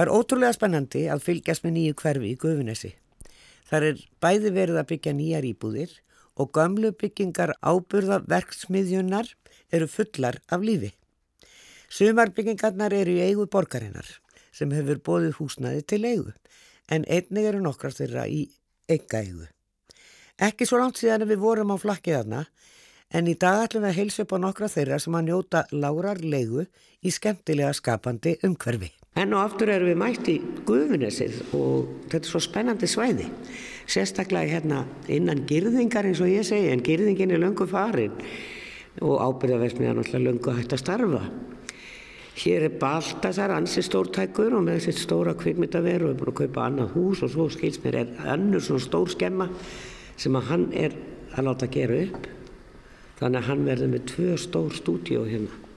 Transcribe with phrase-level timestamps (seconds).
[0.00, 2.88] Það er ótrúlega spennandi að fylgjast með nýju hverfi í Guðunessi.
[3.68, 5.90] Það er bæði verið að byggja nýjar íbúðir
[6.40, 9.28] og gamlu byggingar áburða verksmiðjunar
[9.68, 10.94] eru fullar af lífi.
[11.92, 14.08] Sumar byggingarnar eru í eigu borgarinnar
[14.56, 16.32] sem hefur bóðið húsnaði til eigu
[16.88, 18.46] en einnig eru nokkrar þeirra í
[18.88, 19.50] enga eigu.
[20.40, 22.46] Ekki svo langt síðan við vorum á flakkiðarna
[23.12, 26.24] en í dag ætlum við að heilsa upp á nokkra þeirra sem að njóta lárar
[26.24, 26.64] leigu
[27.04, 28.94] í skemmtilega skapandi umhverfi.
[29.18, 30.36] En og aftur erum við mætt í
[30.68, 33.26] Guðunesið og þetta er svo spennandi svæði.
[33.90, 38.14] Sérstaklega hérna innan girðingar eins og ég segi, en girðingin er löngu farin
[39.02, 41.22] og ábyrðaversmiðan alltaf löngu hægt að starfa.
[42.40, 46.66] Hér er Baltasar, ansi stórtækur og með þessi stóra kvikmyndaveru og er búin að kaupa
[46.68, 49.48] annað hús og svo skils mér er annur svona stór skemma
[50.20, 50.94] sem að hann er
[51.34, 52.30] að láta gera upp.
[53.18, 55.69] Þannig að hann verður með tvö stór stúdíu hérna.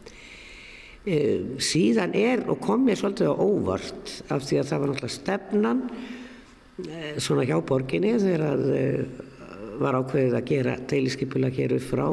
[1.03, 1.15] E,
[1.59, 5.81] síðan er og kom mér svolítið á óvart af því að það var náttúrulega stefnan
[6.79, 8.83] e, svona hjá borginni þegar að e,
[9.81, 12.05] var ákveðið að gera deiliskypulega hér upp frá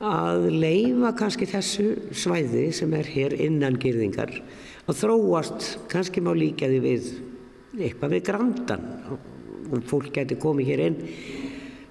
[0.00, 4.32] að leifa kannski þessu svæði sem er hér innan gyrðingar
[4.88, 5.74] og þróast.
[5.92, 7.12] Kannski má líka því við
[7.76, 10.98] eitthvað við grandan og fólk getur komið hér inn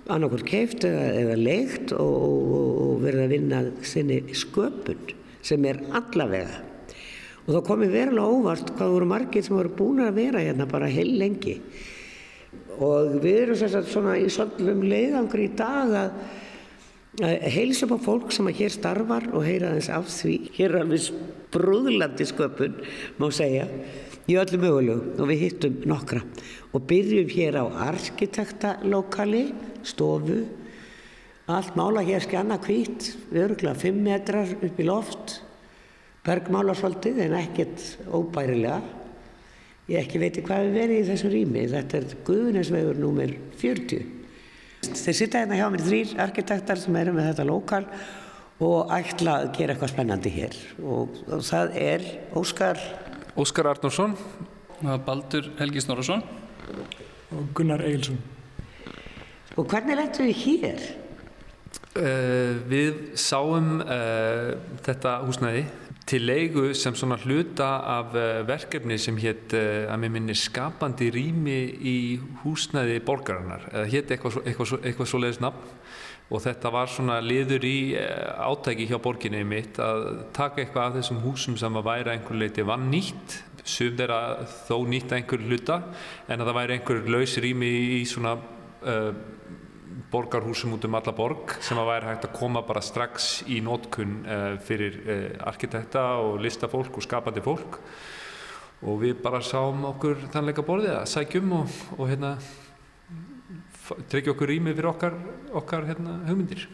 [0.09, 5.13] annarkvæmt keift eða, eða leikt og, og, og verið að vinna sinni sköpun
[5.49, 6.65] sem er allavega.
[7.45, 10.91] Og þá komið verulega óvart hvað voru margir sem voru búin að vera hérna bara
[10.91, 11.57] heil lengi
[12.79, 16.13] og við erum sérstaklega svona í svolum leiðangri í dag að,
[17.19, 20.35] að heilsa upp á fólk sem að hér starfar og heyra þess af því.
[20.55, 21.09] Hér er alveg
[21.53, 22.77] brúðlandi sköpun
[23.19, 23.65] má segja
[24.29, 25.15] í öllu mögulegu.
[25.17, 26.23] Og við hittum nokkra.
[26.71, 29.49] Og byrjum hér á arkitektalokali
[29.83, 30.43] stofu
[31.49, 35.39] Allt mála hér skjanna hvít, örgulega 5 metrar upp í loft,
[36.21, 38.83] bergmála svolítið en ekkert óbærilega.
[39.89, 43.33] Ég ekki veiti hvað við verið í þessu rými, þetta er Guðunisvegur nr.
[43.57, 44.05] 40.
[44.91, 47.81] Þeir sitta hérna hjá mér þrýr arkitektar sem eru með þetta lokal
[48.61, 52.07] og ætla að gera eitthvað spennandi hér og, og það er
[52.37, 52.77] Óskar
[53.39, 54.13] Óskar Arnórsson,
[55.05, 56.21] Baldur Helgi Snorarsson
[57.33, 58.21] og Gunnar Eilsson.
[59.57, 60.89] Og hvernig lettu við hér?
[61.97, 64.51] Uh, við sáum uh,
[64.85, 65.63] þetta húsnæði
[66.09, 71.57] til leigu sem svona hluta af uh, verkefni sem hétt að mér minni skapandi rými
[71.81, 71.95] í
[72.43, 73.65] húsnæði borgarinnar.
[73.73, 75.73] Eða hétt eitthvað, eitthvað, eitthvað svo leiðis nafn.
[76.29, 80.03] Og þetta var svona liður í átæki hjá borginni mitt að
[80.37, 84.75] taka eitthvað af þessum húsum sem að væra einhver leiti vann nýtt sum þeirra þó
[84.93, 85.79] nýtt einhver hluta
[86.29, 88.35] en að það væri einhver laus rými í svona
[90.11, 94.15] borgarhúsum út um alla borg sem að væri hægt að koma bara strax í nótkunn
[94.23, 97.79] uh, fyrir uh, arkitekta og listafólk og skapandi fólk
[98.79, 102.37] og við bara sáum okkur þannleika borðið að sækjum og, og hérna
[104.09, 105.17] tryggja okkur rými fyrir okkar,
[105.57, 106.67] okkar hérna, hugmyndir.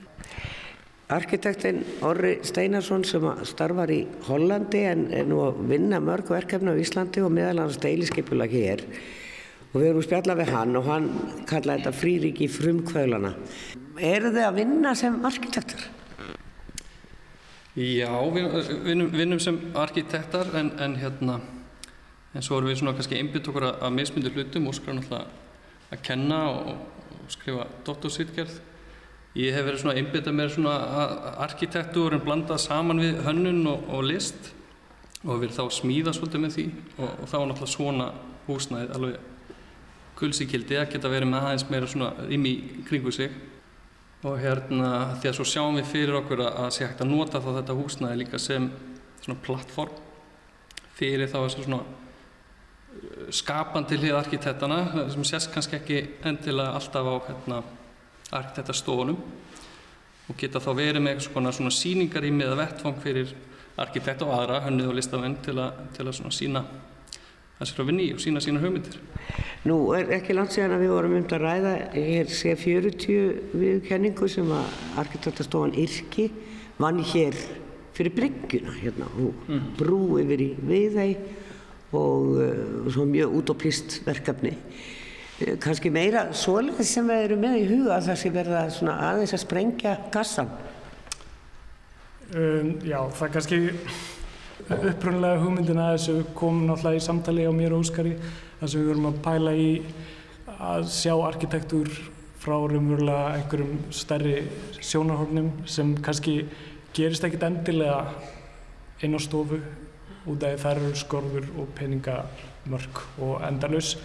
[1.15, 6.81] Arkitektin Orri Steinarsson sem starfar í Hollandi en er nú að vinna mörg verkefni á
[6.81, 8.81] Íslandi og meðal hans deiliskeipula hér
[9.75, 11.07] og við erum spjallað við hann og hann
[11.49, 13.33] kallaði þetta fríríki frumkvöðlana.
[13.99, 15.83] Er þið að vinna sem arkitektur?
[17.75, 21.41] Já, við vinnum, vinnum sem arkitektar en, en hérna
[22.31, 25.91] en svo erum við svona kannski einbytt okkur að, að mismyndu hlutum og skræða náttúrulega
[25.91, 26.71] að kenna og,
[27.19, 28.55] og skrifa dottorsýtgerð.
[29.35, 30.79] Ég hef verið svona einbytt að mér svona
[31.43, 34.53] arkitektur en blandað saman við hönnun og, og list
[35.25, 38.11] og við erum þá að smíða svolítið með því og, og þá er náttúrulega svona
[38.47, 39.34] húsnæðið alveg
[40.19, 42.55] kulsíkildi að geta verið með aðeins meira svona ym í
[42.87, 43.33] kringu sig.
[44.25, 44.89] Og hérna
[45.19, 48.19] því að svo sjáum við fyrir okkur að sé hægt að nota þá þetta húsnæði
[48.23, 48.69] líka sem
[49.21, 50.01] svona plattform
[50.95, 54.79] fyrir þá þessar svona uh, skapandi hlið arkitektana
[55.13, 57.59] sem sést kannski ekki endilega alltaf á hérna,
[58.31, 59.19] arkitektastofunum.
[60.25, 63.35] Og geta þá verið með svona, svona síningar í miða vettfang fyrir
[63.77, 66.63] arkitekt og aðra, hönnið og listamenn til að, til að sína
[67.59, 68.97] það sér að vinni og sína sína hugmyndir.
[69.65, 74.27] Nú er ekki langt síðan að við vorum um að ræða hér sé 40 viðkenningu
[74.31, 76.27] sem að arkitektastofan Irki
[76.81, 77.37] vann hér
[77.95, 79.63] fyrir bryggjuna hérna og mm.
[79.79, 81.07] brú yfir í Viðæ
[81.95, 84.51] og uh, svo mjög útoplist verkefni.
[85.39, 89.35] Uh, Kanski meira svoleið sem við erum með í huga að það sé verða aðeins
[89.37, 90.51] að sprengja gassan.
[92.35, 93.59] Um, já, það kannski
[94.63, 98.15] upprunlega hugmyndin að þessu kom náttúrulega í samtali á mér og Óskari
[98.59, 99.71] þar sem við vorum að pæla í
[100.55, 101.91] að sjá arkitektúr
[102.39, 104.37] frá raunverulega einhverjum stærri
[104.79, 106.37] sjónarhornum sem kannski
[106.95, 108.05] gerist ekkit endilega
[109.03, 109.59] inn á stofu
[110.25, 113.95] út af þar eru skorður og peningamörk og endalus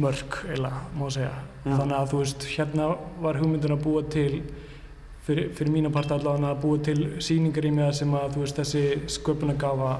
[0.00, 1.32] mörk, eiginlega, má segja.
[1.62, 1.74] Já.
[1.76, 2.86] Þannig að þú veist, hérna
[3.22, 4.40] var hugmyndin að búa til,
[5.26, 8.60] fyrir, fyrir mína part allavega, að búa til sýningar í mig sem að, þú veist,
[8.60, 8.84] þessi
[9.18, 9.94] sköpunagafa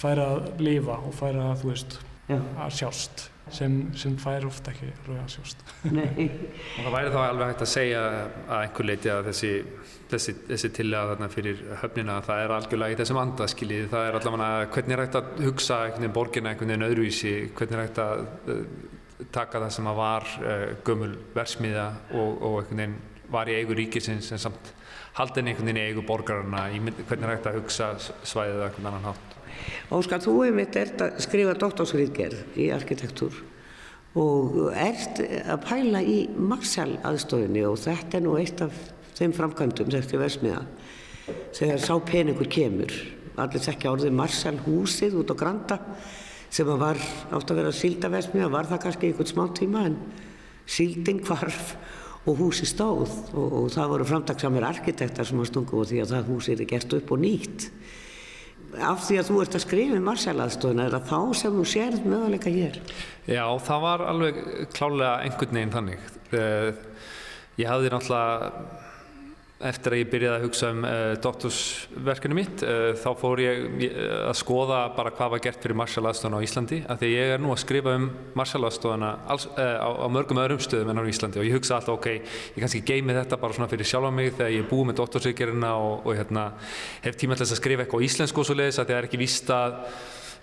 [0.00, 2.00] færa að lifa og færa að, þú veist,
[2.30, 2.38] Já.
[2.40, 5.64] að sjást sem, sem fær ofta ekki að sjást.
[5.92, 6.28] Nei.
[6.78, 9.52] Og það væri þá alveg hægt að segja að einhver leiti að þessi,
[10.12, 14.68] þessi, þessi tillega þarna fyrir höfnina það er algjörlega í þessum andaskilið það er allavega
[14.76, 18.24] hvernig er hægt að hugsa einhvern veginn borgina einhvern veginn öðruvísi hvernig er hægt að
[18.24, 18.62] uh,
[19.34, 23.02] taka það sem að var uh, gömul versmiða og, og einhvern veginn
[23.32, 24.72] var í eigu ríkisins en samt
[25.18, 28.90] haldin einhvern veginn í eigu borgarna í hvernig er hægt að hugsa svæðið eða einhvern
[28.90, 29.34] annan hátt?
[29.94, 33.36] Óskar, þú hefur mitt ert að skrifa doktorsriðgerð í arkitektúr
[34.18, 38.74] og ert að pæla í Marshall aðstofinni og þetta er nú eitt af
[39.14, 40.62] þeim framkvæmdum er versmiða
[41.54, 42.92] þegar sá peningur kemur.
[43.40, 45.78] Allir þekkja orðið Marshall húsið út á Granda
[46.54, 46.98] sem var
[47.34, 49.96] átt að vera síldaversmiða var það kannski einhvern smá tíma en
[50.70, 51.74] síldin hvarf
[52.24, 53.10] og húsi stóð.
[53.34, 56.64] Og, og það voru framtaksamir arkitektar sem að stungu og því að það húsi er
[56.74, 57.68] gert upp og nýtt.
[58.74, 62.08] Af því að þú ert að skrifa um Marshall-aðstofuna er það þá sem þú sérð
[62.10, 62.80] möguleika hér?
[63.30, 64.40] Já, það var alveg
[64.74, 66.08] klálega einhvern veginn þannig.
[66.34, 66.82] Eh,
[67.54, 68.48] Ég hafði náttúrulega,
[69.68, 74.04] eftir að ég byrjaði að hugsa um uh, doktorsverkinu mitt, uh, þá fór ég uh,
[74.30, 77.52] að skoða bara hvað var gert fyrir Marshall-aðstofuna á Íslandi, af því ég er nú
[77.54, 78.08] að skrifa um
[78.38, 81.40] Marshall-aðstofuna á, á mörgum öðrum stöðum en á Íslandi.
[81.40, 82.10] Og ég hugsa alltaf, ok,
[82.54, 85.76] ég kannski geimi þetta bara svona fyrir sjálfa mig þegar ég er búið með doktorsvíkjörina
[85.80, 86.50] og, og hérna,
[87.06, 89.08] hef tíma til þess að skrifa eitthvað á íslensku og svo leiðis að það er
[89.10, 89.80] ekki víst að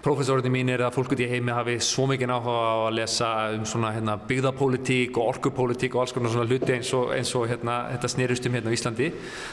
[0.01, 3.68] Professorinn mínir að fólk út í heimi hafi svo mikið áhuga á að lesa um
[3.69, 7.83] svona hérna, byggðapólitík og orkupólitík og alls konar svona hluti eins og, eins og hérna,
[7.92, 9.12] þetta snerust um hérna á Íslandi.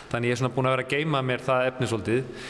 [0.09, 2.47] Þannig ég er svona búin að vera að geima mér það efni svolítið.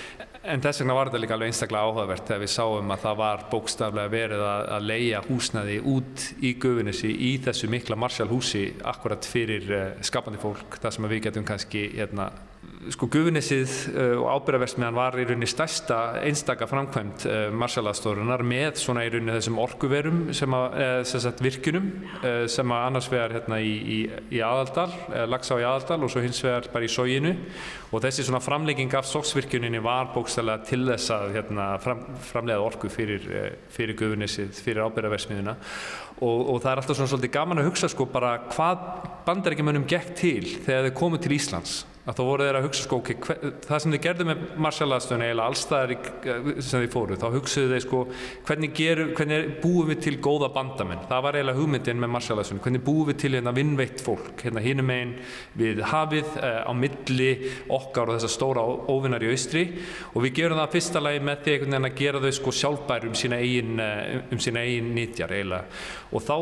[0.49, 3.43] En þess vegna var þetta líka alveg einstaklega áhugavert þegar við sáum að það var
[3.51, 9.27] bókstaflega verið að, að leia húsnaði út í Guðunissi í þessu mikla Marshall húsi akkurat
[9.27, 12.31] fyrir uh, skapandi fólk, það sem við getum kannski hérna,
[12.93, 19.03] sko Guðunissið uh, og ábyrðaversmiðan var í rauninni stærsta einstaka framkvæmt uh, Marshall-aðstofunar með svona
[19.07, 21.89] í rauninni þessum orkuverum sem að, uh, sem sagt virkunum
[22.51, 23.99] sem að annars vegar hérna í, í,
[24.39, 27.35] í aðaldal, uh, lagsá í aðaldal og svo hins vegar bara í sóginu
[27.89, 32.93] og þessi svona framlegging af sóksvirkuninni var bókstæðlega til þess að hérna, fram, framlega orku
[32.93, 33.27] fyrir,
[33.75, 35.57] fyrir Guðunissið, fyrir ábyrðaversmiðuna
[36.23, 38.89] og, og það er alltaf svona svolítið gaman að hugsa sko bara hvað
[39.27, 42.99] bandarækjumönnum gekk til þegar þau komu til Íslands að þá voru þeir að hugsa sko,
[43.03, 45.91] okay, hver, það sem þið gerðu með Marshall-aðstöðuna eiginlega allstaðar
[46.65, 48.01] sem þið fóru, þá hugsaðu þeir sko
[48.49, 52.85] hvernig, geru, hvernig búum við til góða bandamenn, það var eiginlega hugmyndin með Marshall-aðstöðuna, hvernig
[52.87, 55.13] búum við til hérna vinnveitt fólk, hérna hinum einn
[55.61, 57.29] við hafið eh, á milli
[57.77, 59.67] okkar og þessar stóra óvinnar í austri.
[60.15, 63.41] Og við gerum það fyrsta lagi með því að gera þau sko sjálfbær um sína
[63.43, 63.83] eigin,
[64.33, 65.69] um sína eigin nýtjar eiginlega.
[66.15, 66.35] Og þá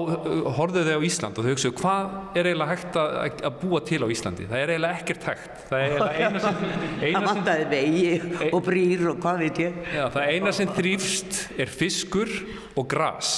[0.61, 3.17] horfðu þau á Ísland og þau hugsaðu hvað er eiginlega hægt að,
[3.49, 6.59] að búa til á Íslandi, það er eiginlega ekkert hægt það er eina sem,
[7.03, 9.79] það vantaði vegi og brýr og hvað veit ég.
[9.95, 12.33] Já, það eina sem þrýfst er fiskur
[12.77, 13.33] og gras.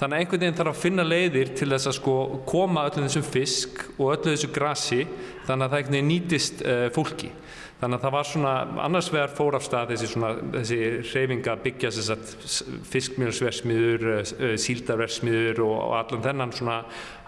[0.00, 2.14] Þannig að einhvern veginn þarf að finna leiðir til þess að sko
[2.48, 5.02] koma öllum þessum fisk og öllu þessu grasi
[5.48, 7.30] þannig að það nýtist uh, fólki
[7.80, 8.52] þannig að það var svona
[8.84, 10.78] annars vegar fór af stað þessi, svona, þessi
[11.08, 11.90] reyfinga byggja
[12.90, 16.78] fiskmjölsversmiður uh, síldarversmiður og, allan þennan svona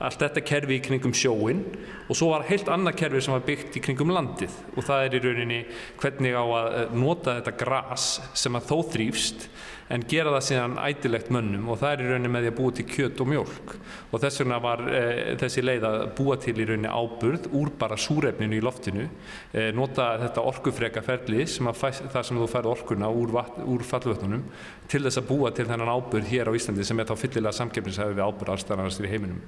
[0.02, 1.64] allt þetta kerfi í kringum sjóin
[2.08, 4.56] og svo var heilt annað kerfi sem var byggt í kringum landið.
[4.76, 5.60] Og það er í rauninni
[6.02, 9.48] hvernig á að nota þetta gras sem að þó þrýfst
[9.92, 12.74] en gera það síðan ætilegt mönnum og það er í rauninni með því að búa
[12.76, 13.74] til kjöt og mjölk
[14.08, 15.02] og þess vegna var e,
[15.42, 20.08] þessi leið að búa til í rauninni áburð úr bara súrefninu í loftinu e, nota
[20.22, 23.36] þetta orkufreka ferli sem fæs, það sem þú færð orkuna úr,
[23.68, 24.46] úr fallvötnunum
[24.88, 28.16] til þess að búa til þennan áburð hér á Íslandi sem er þá fyllilega samkeppnisæði
[28.16, 29.44] við áburð allstæðanast í heiminum.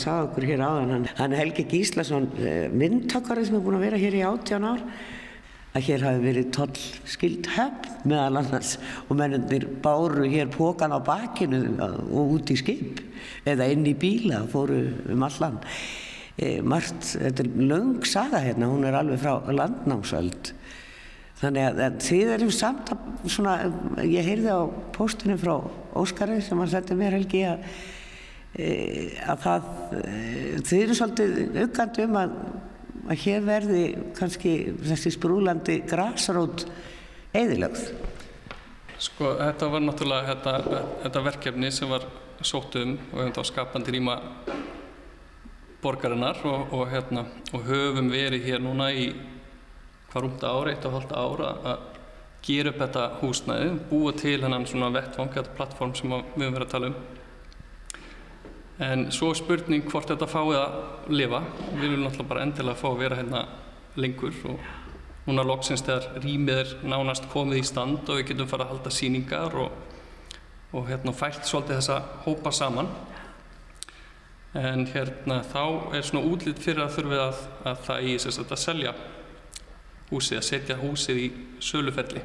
[0.00, 2.26] Sá okkur hér áðan hann, Helgi Gíslason
[2.74, 4.82] myndtakari sem er búin að vera hér í 18 ár
[5.74, 8.76] að hér hafi verið toll skild höfn meðal annars
[9.08, 13.00] og mennundir báru hér pókan á bakinu og út í skip
[13.48, 15.58] eða inn í bíla fóru um allan.
[16.34, 20.52] E, margt, þetta er löng saga hérna, hún er alveg frá landnámsöld.
[21.38, 23.54] Þannig að, að þið erum samt að svona,
[24.06, 24.62] ég heyrði á
[24.94, 25.56] póstinu frá
[25.94, 27.66] Óskari sem hann setti mér helgi að,
[28.58, 28.68] e,
[29.26, 30.14] að það e,
[30.62, 32.38] þið eru svolítið aukandi um að
[33.04, 33.84] að hér verði
[34.16, 36.66] kannski þessi sprúlandi grasrót
[37.34, 37.88] eðilögð.
[39.04, 42.06] Sko þetta var náttúrulega þetta, þetta verkefni sem var
[42.44, 44.18] sótt um og hefum þá skapandi rýma
[45.84, 49.10] borgarinnar og, og, hérna, og höfum verið hér núna í
[50.12, 51.90] hvað rúmta ára, eitt og halda ára að
[52.44, 56.66] gera upp þetta húsnæði, búa til hennan svona vettvang, þetta plattform sem við höfum verið
[56.66, 56.96] að tala um.
[58.82, 61.40] En svo spurning hvort þetta fáið að lifa.
[61.76, 63.42] Við viljum náttúrulega bara endilega fá að vera hérna
[63.94, 64.70] lengur og
[65.28, 68.92] núna loksins þegar rýmið er nánast komið í stand og við getum fara að halda
[68.92, 69.76] síningar og,
[70.74, 72.90] og hérna fælt svolítið þessa hópa saman.
[74.58, 78.56] En hérna þá er svona útlýtt fyrir að þurfið að, að það í þess að
[78.64, 78.94] selja
[80.10, 81.28] húsið, að setja húsið í
[81.62, 82.24] söluferli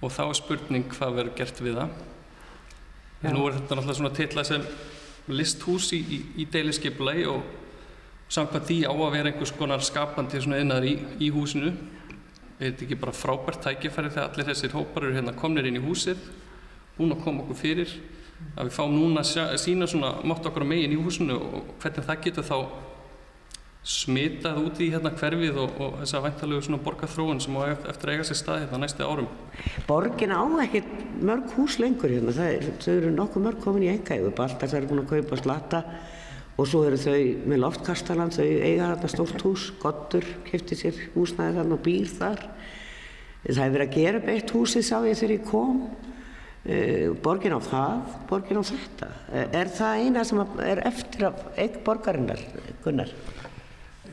[0.00, 1.94] og þá er spurning hvað verður gert við það.
[3.20, 4.64] En nú er þetta náttúrulega svona tilla sem
[5.28, 7.42] listhús í, í, í deiliskeipulagi og
[8.30, 11.72] samkvæmt því á að vera einhvers konar skapandi innar í, í húsinu.
[12.60, 15.84] Er þetta ekki bara frábært tækifæri þegar allir þessir hópar eru hérna komnir inn í
[15.84, 16.18] húsið,
[16.98, 17.94] búin að koma okkur fyrir,
[18.56, 22.22] að við fáum núna að sína svona mátt okkur megin í húsinu og hvernig það
[22.26, 22.56] getur þá
[23.80, 28.10] smitað út í hérna hverfið og, og þess að væntalegu svona borgarþróun sem á eftir
[28.10, 29.30] að eiga sér stað hérna næstu árum.
[29.88, 30.90] Borgin á ekkert
[31.24, 35.14] mörg hús lengur hérna, þau eru nokkuð mörg komin í engaífu, Baltas er búin að
[35.14, 35.82] kaupa slata
[36.60, 41.56] og svo eru þau með loftkastaland, þau eiga þarna stórt hús, Gottur kefti sér húsnæði
[41.56, 42.46] þarna og býr þar.
[43.40, 45.78] Það hefur verið að gera beitt húsið sá ég þegar ég kom,
[47.24, 49.12] borgin á það, borgin á þetta.
[49.56, 52.44] Er það eina sem er eftir af eign borgarinnar,
[52.84, 53.14] Gunnar?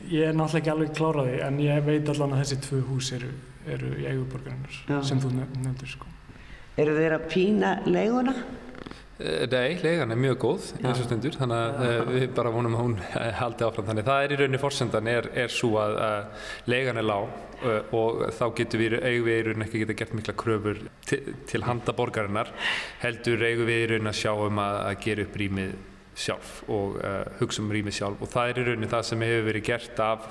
[0.08, 3.32] Ég er náttúrulega ekki alveg kláraði en ég veit allan að þessi tvö hús eru,
[3.68, 6.08] eru í eiguborgarinnar sem þú nefndir sko.
[6.78, 8.34] Eru þeir að pína leiguna?
[9.18, 12.84] Nei, leigan er mjög góð í þessu stundur þannig að uh, við bara vonum að
[12.84, 12.92] hún
[13.40, 17.06] haldi áfram þannig það er í rauninni fórsendan er, er svo að uh, leigan er
[17.08, 20.84] lág uh, og þá getur við eigum við í rauninni ekki geta gert mikla kröfur
[21.10, 22.52] til, til handa borgarinnar
[23.02, 25.74] heldur eigum við í rauninni að sjá um að, að gera upp rýmið
[26.18, 26.98] sjálf og
[27.38, 30.28] hugsa um rýmið sjálf og það er í rauninni það sem hefur verið gert af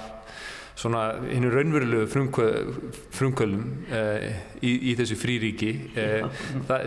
[0.77, 2.05] svona hennu raunverulegu
[3.17, 4.27] frumkvölum uh,
[4.61, 6.27] í, í þessu fríríki uh,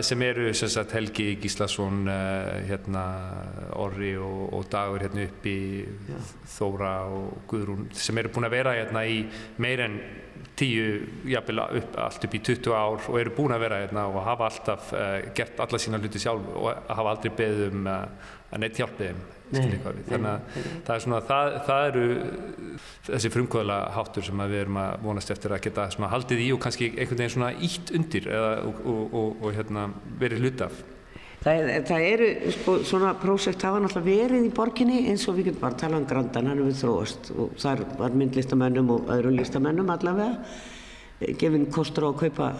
[0.05, 3.03] sem eru sem sagt, Helgi Gíslason uh, hérna,
[3.81, 6.17] Orri og, og Dagur hérna upp í Já.
[6.55, 9.23] Þóra og Guðrún sem eru búin að vera hérna í
[9.61, 9.99] meir en
[10.57, 14.23] tíu, jafnvel upp, allt upp í 20 ár og eru búin að vera hérna og
[14.25, 14.91] hafa alltaf
[15.35, 17.89] gert alla sína hluti sjálf og hafa aldrei beðið um
[18.51, 22.05] að neitt hjálpið þeim þannig að það er svona það, það eru
[23.09, 26.93] þessi frumkvöðla háttur sem við erum að vonast eftir að geta haldið í og kannski
[26.93, 29.89] einhvern veginn svona ítt undir eða, og, og, og, og hérna,
[30.21, 30.81] verið hlutaf
[31.41, 35.63] Það, það eru sko, svona prósekt hafa náttúrulega verið í borginni eins og við getum
[35.63, 39.89] bara að tala um grandan hann við þróast og þar var myndlistamennum og öðrum listamennum
[39.89, 40.35] allavega.
[41.41, 42.51] Gefinn kostur á að kaupa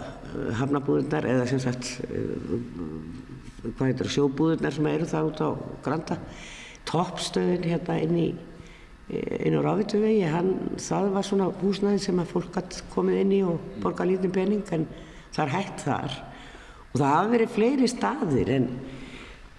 [0.58, 1.92] hafnabúðunar eða sem sagt
[3.62, 5.50] hvað heitir sjóbúðunar sem eru það út á
[5.84, 6.18] granda
[6.88, 8.30] toppstöðin hérna inn í
[9.12, 10.28] inn á Ráðvituvegi,
[10.80, 14.72] það var svona húsnæði sem að fólk hatt komið inn í og borga lítið pening
[14.72, 14.86] en
[15.34, 16.18] það er hægt þar
[16.92, 18.68] og það hafa verið fleiri staðir en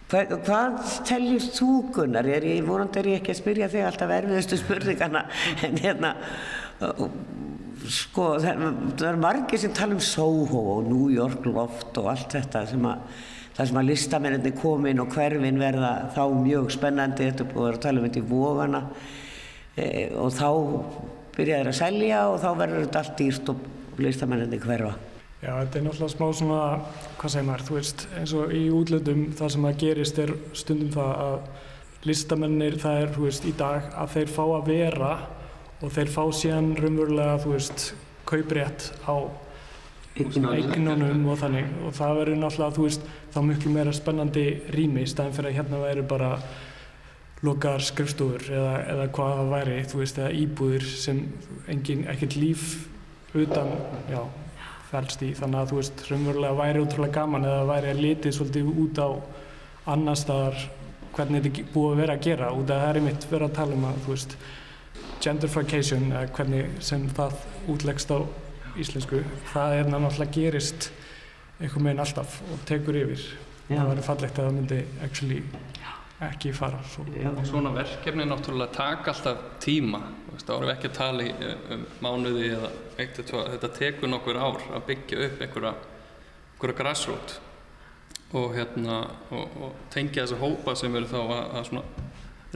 [0.10, 0.79] hvað, hvað
[1.10, 2.29] teljur þú Gunnar?
[2.29, 5.25] Er ég, vorandi er ég ekki að spyrja þig alltaf erfiðustu spurningana
[5.67, 6.15] en hérna
[7.91, 12.38] sko það, það er margir sem tala um Soho og New York loft og allt
[12.38, 13.22] þetta sem að
[13.53, 18.01] þar sem að listamenninni komin og hverfin verða þá mjög spennandi, þetta búið að tala
[18.01, 18.83] um þetta í vógana
[19.77, 20.50] e, og þá
[21.38, 24.93] byrjaður að selja og þá verður þetta allt dýrst og listamenninni hverfa.
[25.43, 26.60] Já, þetta er náttúrulega smá svona,
[27.19, 30.93] hvað segir maður, þú veist, eins og í útlöndum það sem að gerist er stundum
[30.93, 31.48] það að
[32.07, 35.12] listamennir það er, þú veist, í dag að þeir fá að vera
[35.83, 37.89] og þeir fá síðan raunverulega, þú veist,
[38.29, 39.15] kauprétt á
[40.17, 41.72] eignunum og þannig.
[41.88, 45.58] Og það verður náttúrulega, þú veist, þá miklu meira spennandi rými í staðin fyrir að
[45.58, 46.29] hérna væri bara
[47.43, 51.20] lokaðar skrifstofur eða, eða hvað það væri, þú veist, eða íbúðir sem
[51.72, 52.67] engin, ekkert líf
[53.34, 53.74] utan,
[54.12, 54.22] já,
[54.91, 55.34] fælst í.
[55.39, 59.10] Þannig að þú veist, raunverulega væri útrúlega gaman eða væri að litið svolítið út á
[59.93, 60.63] annar staðar
[61.13, 62.53] hvernig þetta búið að vera að gera.
[62.53, 64.38] Út af það er einmitt verið að tala um að, þú veist
[65.24, 67.36] gentrification, eða hvernig sem það
[67.74, 68.17] útlegst á
[68.80, 69.22] íslensku,
[69.53, 70.89] það er náttúrulega gerist
[71.60, 73.25] einhvern veginn alltaf og tekur yfir.
[73.70, 73.77] Já.
[73.80, 75.38] það verður fallegt að það myndi actually
[76.24, 77.06] ekki fara svo.
[77.48, 80.01] Svona verkefni náttúrulega taka alltaf tíma.
[80.34, 81.34] Þá erum við ekki að tala í
[81.75, 85.74] um, mánuði eða eitt eða tvað, þetta tekur nokkur ár að byggja upp einhverja,
[86.53, 87.36] einhverja grassroot
[88.34, 91.84] og, hérna, og, og tengja þessa hópa sem eru þá að, að svona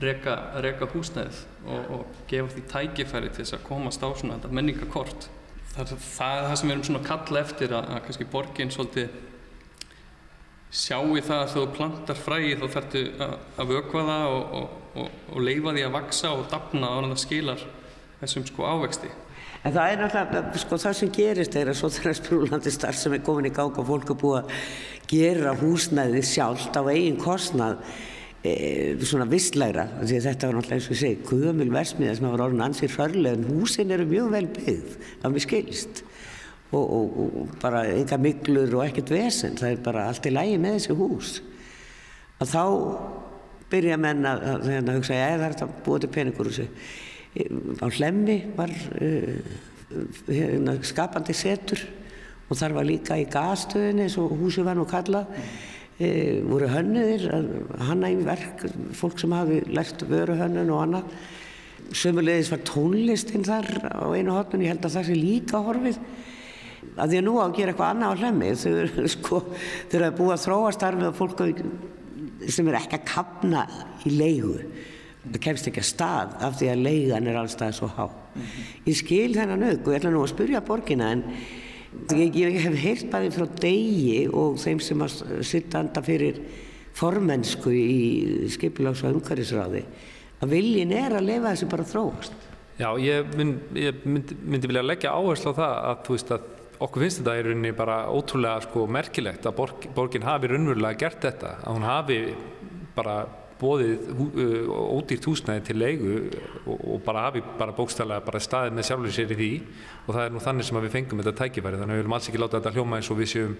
[0.02, 5.30] reka, reka húsnæðið og, og gefa því tækifæri til þess að komast á svona menningakort
[5.78, 8.74] það er það, það sem við erum svona að kalla eftir að, að kannski borginn
[8.74, 9.16] svolítið
[10.78, 15.22] sjá í það að þú plantar fræði þá þarftu að, vökva það og, og, og,
[15.32, 17.64] og leifa því að vaksa og dapna á þannig að það skilar
[18.18, 19.14] þessum sko ávexti.
[19.68, 23.16] En það er náttúrulega, sko það sem gerist er að svo þegar sprúlandi starf sem
[23.16, 24.60] er komin í gang og fólk er búið að
[25.12, 27.82] gera húsnæði sjálft á eigin kostnað
[29.08, 32.66] svona visslegra, að þetta var náttúrulega eins og ég segi, guðamil versmiða sem var orðin
[32.68, 36.04] ansið hrörlega en húsin eru mjög vel byggð, það mér skilst.
[36.68, 40.58] Og, og, og bara enga miklur og ekkert vesen, það er bara allt í lægi
[40.60, 41.30] með þessi hús.
[42.44, 42.64] Að þá
[43.72, 46.52] byrja menn að, að, að hugsa, já það er þetta búið til peningur
[47.84, 51.84] á hlemmi var uh, skapandi setur
[52.48, 55.30] og þar var líka í gasstöðinni eins og húsi var nú kallað
[56.00, 56.10] e,
[56.46, 57.28] voru hönnuðir
[57.88, 58.66] hanna í verk,
[58.98, 61.12] fólk sem hafi lært vöruhönnun og annað.
[61.96, 66.02] Sömulegis var tónlistinn þar á einu hotnun, ég held að það sé líka horfið.
[66.98, 69.42] Að því að nú á að gera eitthvað annað á hlemmi þau eru sko,
[69.88, 71.46] þau eru að búa að þróa starfið og fólk
[72.54, 73.66] sem er ekki að kapna
[74.06, 74.58] í leigu.
[75.28, 78.06] Það kemst ekki að stað af því að leigan er allstað svo há.
[78.88, 81.24] Ég skil þennan auk og ég ætla nú að spurja borgina en
[82.18, 86.42] ég, ég hef heyrt bæði frá degi og þeim sem að sitta anda fyrir
[86.98, 89.84] formennsku í skipilags- og umhverfisráði
[90.42, 92.46] að viljin er að lefa þessi bara þróast.
[92.78, 96.54] Já, ég, mynd, ég myndi, myndi vilja leggja áherslu á það að þú veist að
[96.86, 101.26] okkur finnst þetta í rauninni bara ótrúlega sko merkilegt að borg, borgin hafi raunverulega gert
[101.26, 102.20] þetta, að hún hafi
[102.98, 103.18] bara
[103.58, 104.12] bóðið
[104.70, 106.18] ódýrt húsnæði til leigu
[106.68, 109.52] og, og bara hafi bara bókstæðlega bara staðið með sjálfur sér í því
[110.08, 112.30] og það er nú þannig sem við fengum þetta tækifæri þannig að við viljum alls
[112.30, 113.56] ekki láta þetta hljóma eins og við séum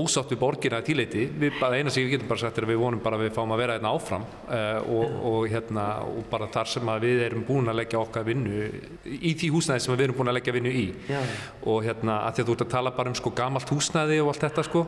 [0.00, 2.72] ósátt við borgina í tíleiti við bara eina sem við getum bara sagt er að
[2.72, 6.22] við vonum bara að við fáum að vera hérna áfram uh, og, og hérna og
[6.32, 8.68] bara þar sem að við erum búin að leggja okkar vinnu
[9.04, 10.86] í því húsnæði sem við erum búin að leggja vinnu í.
[11.10, 11.20] Já.
[11.68, 14.32] og hérna að því að þú ert að tala bara um sko gamalt húsnæði og
[14.32, 14.86] allt þetta sko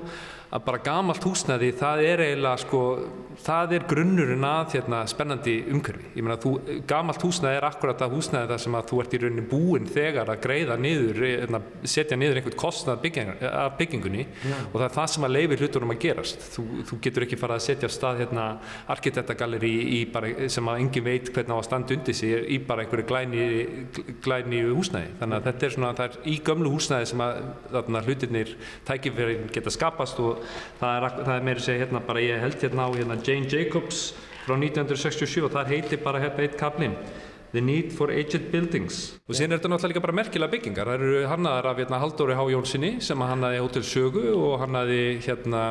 [0.53, 2.81] að bara gamalt húsnæði það er eiginlega sko
[3.43, 6.11] það er grunnurinn að hérna, spennandi umhverfi.
[6.17, 6.53] Ég meina þú,
[6.89, 10.33] gamalt húsnæði er akkurat það húsnæði þar sem að þú ert í rauninni búinn þegar
[10.33, 13.07] að greiða niður hérna, setja niður einhvern kostnað
[13.49, 14.57] af byggingunni Já.
[14.73, 16.47] og það er það sem að leifir hlutunum að gerast.
[16.55, 18.47] Þú, þú getur ekki fara að setja á stað hérna
[18.95, 19.73] arkitektagalleri
[20.53, 23.47] sem að engin veit hvernig á að standa undir sig í bara einhverju glæni,
[24.25, 25.15] glæni húsnæði.
[25.21, 27.41] Þannig að þetta er svona það er í gömlu húsnæði sem að
[27.73, 28.55] þarna, hlutinir
[28.89, 30.45] tækifærin geta skapast og
[30.81, 33.51] það er, það er meira að segja hérna bara ég held hérna á hérna Jane
[33.51, 34.05] Jacobs
[34.43, 36.97] frá 1967 og það heiti bara hérna eitt kaplinn
[37.53, 41.03] The Need for Aged Buildings og síðan er þetta náttúrulega líka bara merkilega byggingar það
[41.05, 45.65] eru hannaðar af hérna, Haldóri Há Jónssoni sem hannaði Hotel Sögu og hannaði hérna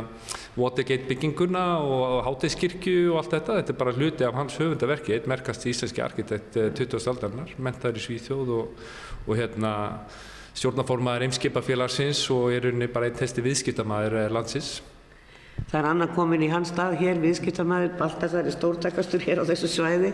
[0.62, 5.30] Watergate bygginguna og Hátegiskirkju og allt þetta þetta er bara hluti af hans höfundaverki eitt
[5.32, 6.86] merkast íslenski arkitekt 20.
[6.86, 8.86] Eh, aldarnar mentaður í Svíþjóð og,
[9.26, 9.74] og hérna
[10.54, 14.82] stjórnaformaður Eimskipafélagsins og er unni bara einn testi viðskiptamæður eh, landsins.
[15.70, 19.70] Það er annar komin í hans stað hér, viðskiptamæður, Baltasar er stórtakastur hér á þessu
[19.72, 20.12] svæði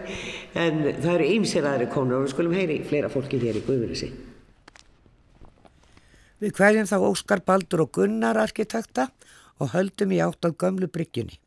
[0.54, 4.12] en það eru ýmsir aðri konur og við skulum heyri flera fólki hér í Guðurissi.
[6.38, 9.08] Við hverjum þá Óskar Baldur og Gunnar arkitekta
[9.58, 11.40] og höldum í átt á gömlu bryggjunni.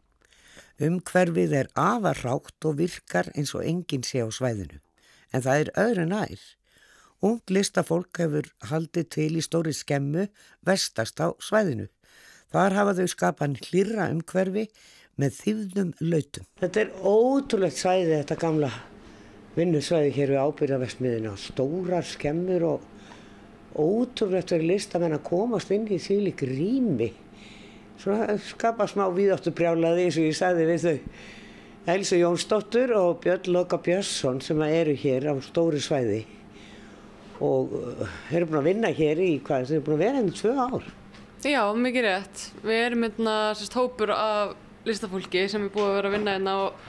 [0.81, 4.81] Umhverfið er afarrátt og virkar eins og enginn sé á svæðinu
[5.31, 6.43] en það er öðru nær.
[7.21, 10.27] Ung listafólk hefur haldið til í stóri skemmu
[10.67, 11.87] vestast á svæðinu.
[12.51, 14.67] Þar hafa þau skapan hlýra umhverfi
[15.21, 16.47] með þýðnum lautum.
[16.59, 18.71] Þetta er ótrúlegt svæði þetta gamla
[19.55, 21.35] vinnusvæði hér við ábyrðavestmiðina.
[21.39, 22.87] Stórar skemmur og
[23.79, 27.11] ótrúlegt verið listamenn að komast inn í því lík rými.
[28.01, 30.99] Svona skapa smá víðáttu brjálaði eins og ég sagði við þau.
[31.91, 36.25] Elsa Jónsdóttur og Björn Loka Björnsson sem eru hér á stóri svæði
[37.41, 40.35] og uh, eru búin að vinna hér í hvað, þeir eru búin að vera henni
[40.37, 40.91] tvö ár.
[41.41, 42.43] Já, mikið rétt.
[42.61, 44.57] Við erum hérna sérst hópur af
[44.89, 46.89] listafólki sem er búin að vera að vinna hérna og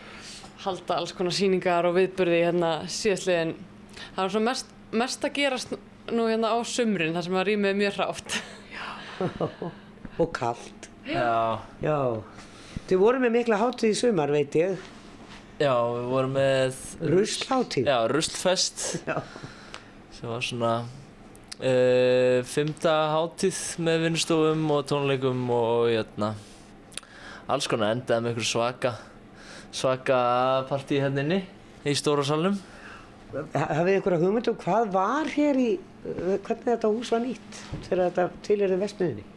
[0.66, 3.56] halda alls konar síningar og viðburði hérna síðastliðin.
[4.16, 5.76] Það er svona mest, mest að gerast
[6.12, 8.38] nú hérna á sumrin þar sem að rýmið er mjög hrátt.
[8.74, 8.88] Já,
[10.18, 10.90] og kallt.
[11.08, 11.62] Já.
[11.84, 12.00] Já.
[12.92, 14.92] Þið voru með mikla hátíð í sumar, veit ég.
[15.62, 16.86] Já, við vorum með...
[17.08, 17.88] Ruslhátíð.
[17.88, 18.86] Já, ruslfest.
[19.08, 19.22] Já
[20.22, 20.72] sem var svona
[21.62, 27.08] uh, fymta háttíð með vinnstofum og tónleikum og jötna, hérna,
[27.52, 28.94] alls konar endaði með einhver svaka
[29.72, 30.20] svaka
[30.70, 31.42] partí hérna inni
[31.88, 32.60] í stóra salnum
[33.32, 35.70] Hafið þið einhverja hugmyndu um hvað var hér í
[36.04, 39.28] hvernig þetta hús var nýtt þegar þetta tilherði vestmiðinni?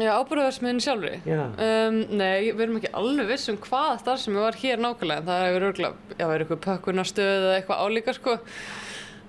[0.00, 1.18] Já, ábúrðarsmiðin sjálfri?
[1.28, 1.40] Já.
[1.52, 5.24] Um, nei, við erum ekki alveg viss um hvað starfsemi var hér nákvæmlega.
[5.26, 8.36] Það hefur örgulega, já, verið eitthvað pökkunarstöð eða eitthvað álíka, sko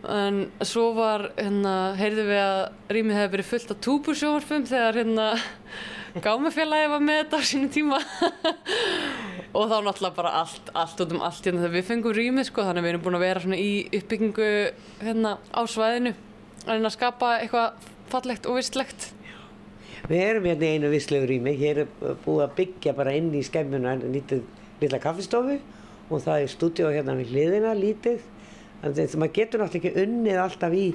[0.10, 2.62] en svo var hérna, heyrðum við að
[2.98, 5.30] rýmið hefði verið fullt af túbursjónvarpum þegar hérna
[6.26, 8.02] gámafélagi var með þetta á sínu tíma
[9.58, 12.68] og þá náttúrulega bara allt, allt út um allt hérna þegar við fengum rýmið sko
[12.68, 14.52] þannig að við erum búin að vera svona í uppbyggingu
[15.04, 16.16] hérna á svæðinu
[16.68, 19.10] reyna að skapa eitthvað fallegt og vistlegt.
[20.10, 23.44] Við erum hérna í einu visslegu rými, hér er búið að byggja bara inn í
[23.46, 24.44] skemmuna lítið
[24.82, 25.58] lilla kaffistofu
[26.10, 28.20] og það er stúdíu hérna við hliðina lítið.
[28.84, 30.88] Þannig að maður getur náttúrulega ekki unnið alltaf í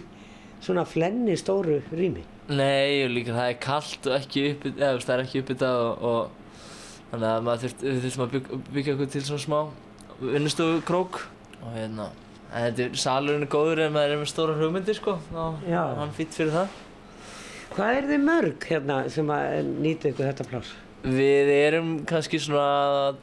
[0.64, 2.24] svona flenni stóru rými.
[2.48, 5.82] Nei, og líka það er kallt og ekki uppið, eða það er ekki uppið það
[5.84, 9.60] og, og þannig að maður þurft, þurftum að byggja, byggja okkur til svona smá
[10.18, 11.20] vinnustofu krók
[11.62, 12.08] og hérna,
[12.48, 15.16] en þetta er salurinn er góður ef maður er með stóra hugmyndir sko,
[15.68, 16.76] er hann fýtt fyrir það.
[17.68, 20.76] Hvað er þið mörg hérna sem að nýta ykkur þetta pláss?
[21.04, 23.16] Við erum kannski svona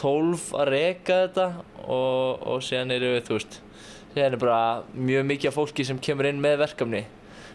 [0.00, 1.48] 12 að reka þetta
[1.84, 3.60] og, og síðan eru við, þú veist,
[4.14, 4.60] síðan er bara
[4.94, 7.04] mjög mikið af fólki sem kemur inn með verkefni.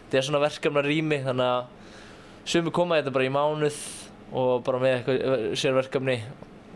[0.06, 1.64] Þetta er svona verkefnarými þannig að
[2.46, 3.78] sumi koma þetta bara í mánuð
[4.36, 6.16] og bara með eitthvað sérverkefni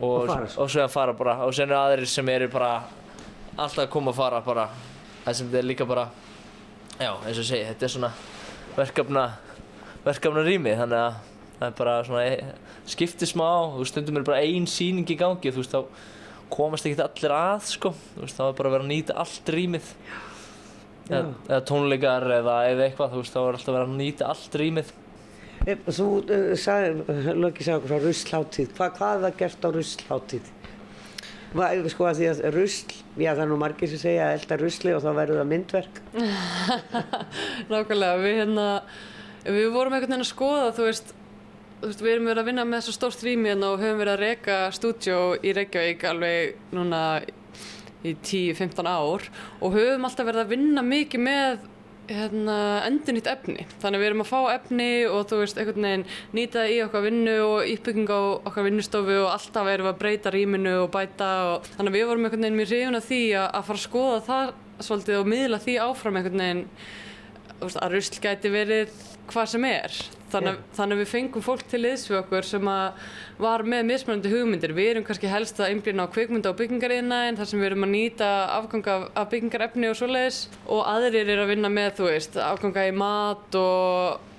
[0.01, 0.63] og, Og fara svo.
[0.65, 2.73] og síðan fara bara og síðan eru aðrir sem eru bara
[3.57, 4.67] alltaf að koma að fara bara
[5.25, 6.05] það sem þetta er líka bara
[7.01, 8.13] já, eins og ég segi, þetta er svona
[8.77, 9.25] verkefna
[10.05, 11.19] verkefnarými þannig að
[11.61, 12.55] það er bara svona e-
[12.91, 15.85] skiptir smá, veist, stundum er bara ein sýning í gangi, þú veist, þá
[16.53, 19.93] komast ekki allir að, sko, veist, þá er bara að vera að nýta allt rýmið
[21.11, 24.59] eða, eða tónleikar eða, eða eitthvað, veist, þá er alltaf að vera að nýta allt
[24.61, 24.93] rýmið
[25.69, 28.73] Eh, Þú uh, sagði, Loki sagði okkur frá ruslháttíð.
[28.79, 30.49] Hva, hvað var gert á ruslháttíð?
[31.51, 34.59] Va, sko að því að rusl, já það er nú margir sem segja að elda
[34.61, 36.01] rusli og þá verður það myndverk.
[37.73, 38.67] Nákvæmlega, við hérna,
[39.49, 41.11] við vorum einhvern veginn að skoða, þú veist,
[41.81, 44.23] veist, við erum verið að vinna með svo stórt rými hérna og höfum verið að
[44.25, 47.03] reka stúdjó í Reykjavík alveg núna
[48.05, 49.27] í 10-15 ár
[49.61, 51.69] og höfum alltaf verið að vinna mikið með
[52.11, 52.57] hérna,
[52.89, 53.67] endurnýtt efni.
[53.83, 57.05] Þannig við erum að fá efni og þú veist, einhvern veginn nýta það í okkar
[57.07, 61.31] vinnu og uppbygging á okkar vinnustofu og alltaf erum við að breyta rýminu og bæta
[61.53, 64.23] og þannig við vorum einhvern veginn mjög hrifun af því að, að fara að skoða
[64.31, 66.65] það svolítið og miðla því áfram einhvern veginn
[67.61, 68.97] veist, að rusl gæti verið
[69.31, 70.01] hvað sem er.
[70.31, 70.71] Þannig, yeah.
[70.77, 72.71] þannig að við fengum fólk til liðs við okkur sem
[73.41, 74.75] var með mismunandi hugmyndir.
[74.77, 77.95] Við erum kannski helst að einblýna á kvikmynda og byggingariðnaðin þar sem við erum að
[77.97, 82.87] nýta afganga af, byggingarefni og svoleiðis og aðrir eru að vinna með, þú veist, afganga
[82.87, 84.31] í mat og,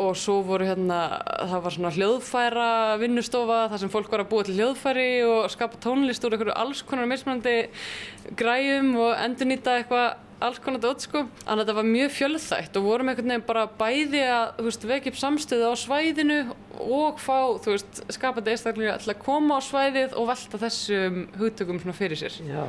[0.00, 1.02] og svo voru hérna,
[1.50, 2.70] það var svona hljóðfæra
[3.02, 6.82] vinnustofa þar sem fólk var að búa til hljóðfæri og skapa tónlist úr einhverju alls
[6.86, 7.56] konar mismunandi
[8.38, 11.24] græjum og endurnýta eitthvað alls konar dót sko.
[11.42, 14.86] Þannig að þetta var mjög fjölþætt og vorum einhvern veginn bara bæði að þú veist,
[14.90, 16.38] vekja upp samstöðu á svæðinu
[16.86, 21.80] og fá, þú veist, skapandi einstaklega til að koma á svæðið og velta þessum hugtökum
[21.82, 22.38] svona fyrir sér.
[22.48, 22.64] Já.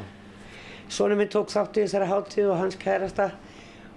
[0.91, 3.29] Sónu minn tók þátt í þessari háttíð og hans kærasta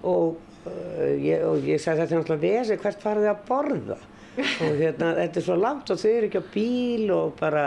[0.07, 4.03] og, uh, ég, og ég sagði þetta er náttúrulega vesi, hvert farið þið að borða?
[4.35, 7.65] og hérna, þetta er svo langt og þau eru ekki á bíl og bara,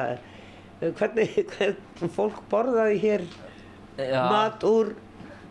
[0.81, 3.29] uh, hvernig, hvernig fólk borðaði hér
[3.99, 4.23] Já.
[4.31, 4.95] mat úr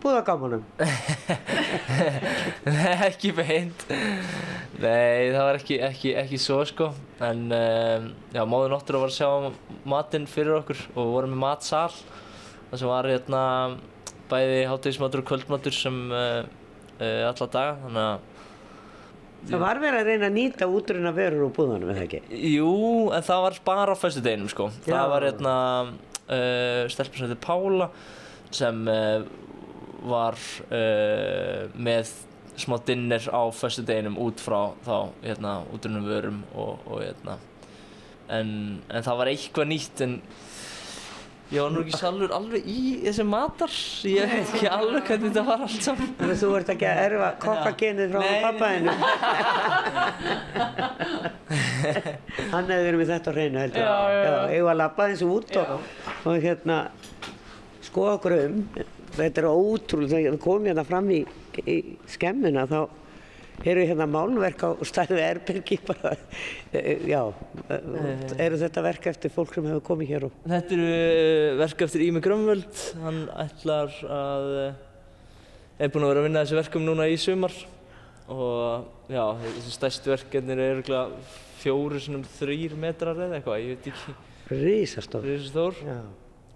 [0.08, 0.64] búðagámanum?
[2.68, 3.84] Nei, ekki beint
[4.78, 6.90] Nei, það var ekki, ekki, ekki svo sko
[7.24, 9.30] En um, já, móður náttur var að sjá
[9.88, 11.92] matinn fyrir okkur og við vorum með matsal
[12.70, 13.44] Það sem var hérna
[14.32, 16.42] bæði hátíðismatur og kvöldmatur sem uh,
[17.00, 18.34] uh, alla daga Þannig að
[19.48, 22.20] Það var verið að reyna að nýta útrunna verur úr búðanum, eða ekki?
[22.52, 22.72] Jú,
[23.16, 24.90] en það var bara á föstudeginum sko Já.
[24.90, 25.54] Það var hérna
[25.88, 27.88] uh, stelpur sem heitir Pála
[28.58, 29.22] sem uh,
[30.10, 30.40] var
[30.70, 32.16] uh, með
[32.58, 37.38] smá dinner á föstudeginum út frá þá hérna útrunum vörum og, og hérna
[38.34, 40.16] en, en það var eitthvað nýtt en
[41.48, 43.72] ég var nú ekki sjálfur alveg í þessi matar
[44.10, 47.04] ég veit ekki alveg hvernig þetta var allt saman Þannig að þú ert ekki að
[47.06, 48.92] erfa kokkagenið frá pappaðinu.
[52.52, 53.86] Hann hefði verið með þetta á hreinu heldur.
[53.86, 54.40] Já, já, já.
[54.58, 55.68] Ég var að eins og út og,
[56.28, 56.78] og hérna
[57.86, 58.58] skoða okkur um.
[59.18, 61.20] Þetta er ótrúlega, þegar það kom hérna fram í,
[61.66, 61.78] í
[62.14, 62.80] skemmuna þá
[63.66, 66.12] eru hérna málverk á stæðu Erbergi bara,
[66.78, 67.22] eh, já,
[67.74, 72.04] eh, eru þetta verk eftir fólk sem hefur komið hér og Þetta eru verk eftir
[72.06, 74.52] Ími Grömmvöld, hann ætlar að,
[75.80, 77.58] er búinn að vera að vinna þessi verkum núna í sumar.
[78.28, 83.88] Og já, þessi stærstu verkefnir eru örugglega fjóri sinum þrýr metrar eða eitthvað, ég veit
[83.94, 84.16] ekki,
[84.52, 85.24] risastór.
[85.24, 86.00] þessi stór, Já.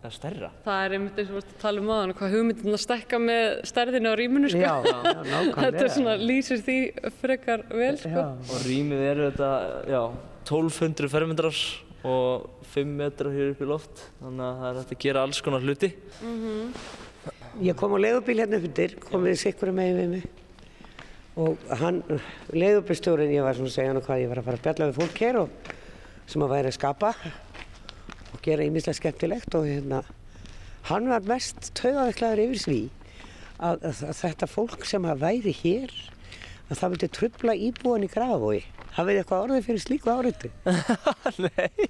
[0.02, 0.50] Eða stærra.
[0.66, 3.20] Það er einmitt eins og við varst að tala um aðan hvað hugmyndin að stekka
[3.22, 4.62] með stærðinu á rýminu sko.
[4.62, 5.62] Já, já, nákvæmlega.
[5.62, 6.78] Þetta er svona, lýsir því
[7.22, 8.12] frekar vel sko.
[8.16, 8.26] Já.
[8.42, 9.52] Og rýmið eru þetta,
[9.94, 10.02] já,
[10.42, 11.64] 1200 fermetrar
[12.12, 15.42] og 5 metrar hér upp í loft, þannig að það er hægt að gera alls
[15.46, 15.92] konar hluti.
[17.62, 20.30] Ég kom á leigubíl hérna upp undir, kom við sikkurum megin við mig
[21.42, 22.02] og hann,
[22.52, 24.98] leigubílstjórin, ég var svona að segja hann hvað ég var að fara að bjalla við
[25.00, 25.70] fólk hér og
[26.28, 27.12] sem að væri að skapa
[28.32, 30.02] og gera ímislega skemmtilegt og hérna,
[30.89, 32.82] hann var mest taugaveklaður yfir því
[33.62, 35.96] að, að, að þetta fólk sem að væri hér
[36.72, 38.62] að það vilti trubla íbúan í Grafavogi.
[38.91, 40.50] Hafið þið eitthvað orðið fyrir slíku áriði?
[41.46, 41.86] Nei.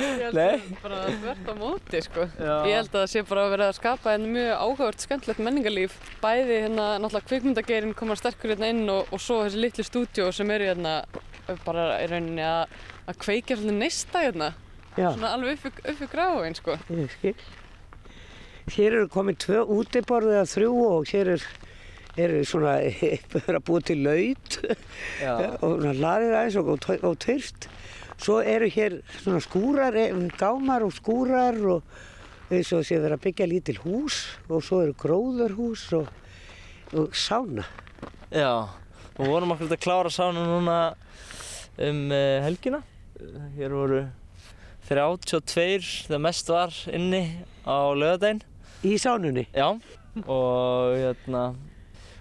[0.00, 0.54] Ég held Nei.
[0.56, 2.26] að bara verðt á móti sko.
[2.40, 2.54] Já.
[2.68, 5.96] Ég held að það sé bara að vera að skapa hérna mjög áhugavert skemmtilegt menningarlíf.
[6.22, 10.52] Bæði hérna náttúrulega kvikmyndageirinn koma sterkur hérna inn og, og svo þessi litlu stúdíó sem
[10.56, 10.94] eru hérna
[11.66, 14.52] bara í rauninni að, að kveikja svolítið neista hérna.
[14.96, 16.76] Já, Svona alveg upp, upp í gráin sko.
[16.88, 17.34] ég skil.
[18.72, 21.44] Hér eru komið tvö útiborðið að þrjú og hér er,
[22.24, 24.58] eru svona að búa til laut
[25.60, 27.68] og svona laðið aðeins og, og, og tyrst.
[28.16, 31.84] Svo eru hér svona skúrar, eh, gámar og skúrar og
[32.48, 36.08] eins og sé verið að byggja lítil hús og svo eru gróðurhús og,
[36.96, 37.68] og sána.
[38.32, 38.68] Já.
[39.16, 40.78] Og okkur að klára sánu núna
[41.84, 42.80] um uh, helgina.
[43.56, 44.06] Hér voru
[44.86, 47.22] 32 þegar mest var inni
[47.66, 48.42] á laugardaginn.
[48.86, 49.46] Í sánunni?
[49.50, 49.72] Já.
[50.22, 51.42] Og hérna,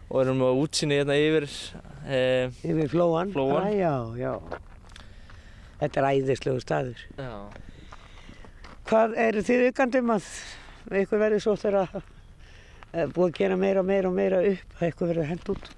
[0.10, 3.32] og erum við útsinni hérna yfir uh, Yfir flóan?
[3.36, 3.70] Flóann.
[3.70, 4.34] Ah, já, já.
[5.80, 7.06] Þetta er æðislegu staður.
[7.20, 7.32] Já.
[8.90, 10.28] Hvað eru þið aukandum að
[10.92, 14.78] eitthvað verður svo þegar að eh, búið að gera meira og meira og meira upp
[14.78, 15.70] að eitthvað verður hend út?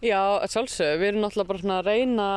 [0.00, 1.00] Já, að sjálfsögðu.
[1.00, 2.28] Við erum náttúrulega bara svona að reyna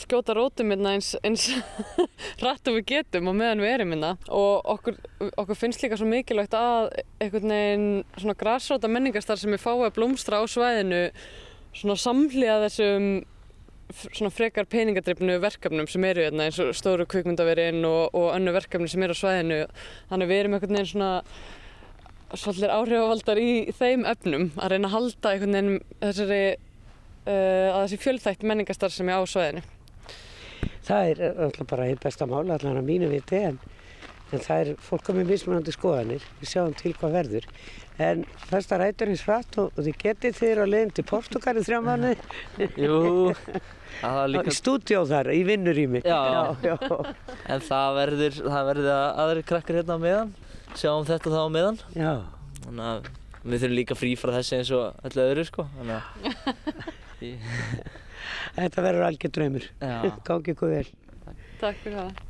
[0.00, 1.46] skjóta rótum hérna eins, eins
[2.44, 4.12] rætt og við getum á meðan við erum hérna.
[4.28, 4.98] Og okkur,
[5.32, 6.90] okkur finnst líka svo mikilvægt að
[7.22, 11.02] einhvern veginn svona græsróta menningarstar sem við fáið að blómstra á svæðinu
[11.76, 13.08] svona samhliða þessum
[13.92, 18.90] svona frekar peningadrifnu verkefnum sem eru hérna eins og stóru kvikmyndaverin og, og önnu verkefni
[18.90, 19.60] sem eru á svæðinu.
[20.10, 21.12] Þannig við erum einhvern veginn svona
[22.34, 28.02] svolítið áhrifavaldar í þeim efnum að reyna að halda einhvern veginn þessari uh, að þessi
[28.02, 29.62] fjölþætt menningastar sem er á svæðinu
[30.86, 33.56] Það er eh, alltaf bara einn besta mál, allan að mínu viti, en,
[34.30, 36.26] en það er fólk með mismunandi skoðanir.
[36.40, 37.48] Við sjáum til hvað verður.
[38.06, 41.64] En festa rætur hins hratt og, og þið getið þeir á leiðin til Portugal í
[41.64, 42.16] þrjá mánuði.
[42.84, 42.98] Jú,
[44.34, 46.02] líka Í stúdíó þar, í vinnurými.
[46.04, 46.18] Já.
[46.62, 47.14] já, já.
[47.54, 50.34] En það verður, það verður að aðrir krakkar hérna á meðan,
[50.76, 51.80] sjáum þetta þá á meðan.
[51.96, 52.12] já.
[52.66, 53.08] Þannig að
[53.46, 55.66] við þurfum líka frí frá þessi eins og öllu öðru sko.
[55.78, 56.06] Þannig að,
[58.56, 59.66] Þetta verður algjör draumur.
[59.80, 59.96] já,
[60.28, 60.86] Gangi ykkur vel.
[61.60, 62.24] Takk fyrir það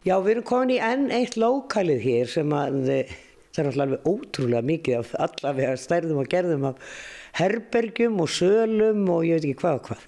[0.00, 3.10] Já, við erum komin í enn eitt lókalið hér sem að eh,
[3.52, 6.94] það er alltaf alveg ótrúlega mikið af allavega stærðum og gerðum af
[7.36, 10.06] herbergjum og sölum og ég veit ekki hvað og hvað.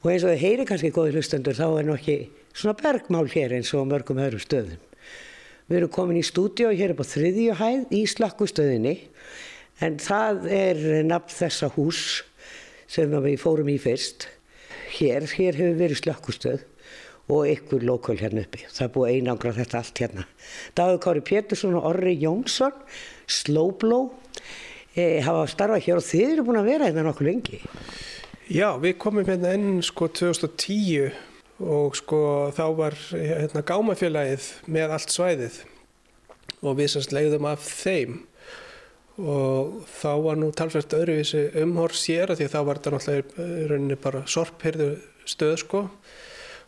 [0.00, 2.16] Og eins og þið heyri kannski góði hlustendur þá er nú ekki
[2.54, 4.78] svona bergmál hér eins og mörgum öðrum stöðum.
[5.66, 8.94] Við erum komin í stúdíu hér upp á þriðju hæð í slakkustöðinni
[9.84, 12.02] en það er nafn þessa hús
[12.90, 14.28] sem við fórum í fyrst.
[14.90, 16.66] Hér, hér hefur verið slakkustöð
[17.30, 18.64] og ykkur lokal hérna uppi.
[18.66, 20.26] Það er búið einangra þetta allt hérna.
[20.74, 22.74] Dagur Kári Pétursson og Orri Jónsson,
[23.30, 24.08] Slowblow,
[24.96, 27.60] e, hafa starfað hér og þið eru búin að vera hérna nokkuð lengi.
[28.50, 31.12] Já, við komum hérna inn sko 2010
[31.60, 32.22] og sko
[32.56, 35.60] þá var hérna gámafélagið með allt svæðið
[36.64, 38.24] og við semst leiðum af þeim
[39.18, 43.68] og þá var nú talsvægt öðruvísi umhors hér af því þá var þetta náttúrulega í
[43.70, 44.90] rauninni bara sorphyrðu
[45.28, 45.82] stöð sko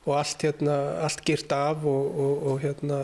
[0.03, 0.77] og allt hérna,
[1.07, 3.01] allt gyrt af og, og, og hérna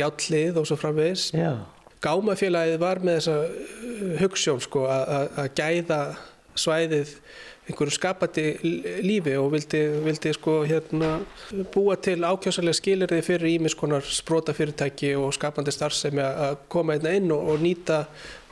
[0.00, 1.60] játlið og svo framvegis Já.
[2.02, 6.00] Gámafélagið var með þessa uh, hugssjón sko að gæða
[6.58, 7.12] svæðið
[7.68, 8.44] einhverju skapandi
[9.06, 11.12] lífi og vildi, vildi sko hérna
[11.74, 17.30] búa til ákjósalega skilirði fyrir ímiskonar sprota fyrirtæki og skapandi starfsemi að koma einna inn
[17.30, 18.02] og, og nýta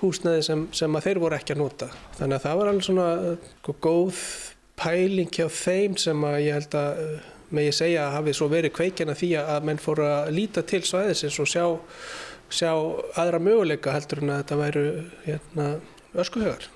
[0.00, 1.90] húsnæði sem, sem að þeir voru ekki að nota.
[2.20, 3.10] Þannig að það var alveg svona
[3.58, 4.24] sko, góð
[4.80, 8.46] pæling hjá þeim sem að ég held að uh, með ég segja að hafi svo
[8.52, 11.64] verið kveikjana því að menn fóru að líta til svæðisins og sjá
[12.50, 12.72] sjá
[13.18, 14.84] aðra möguleika heldur en að þetta væru
[15.26, 15.66] hérna,
[16.18, 16.68] öskuhögar.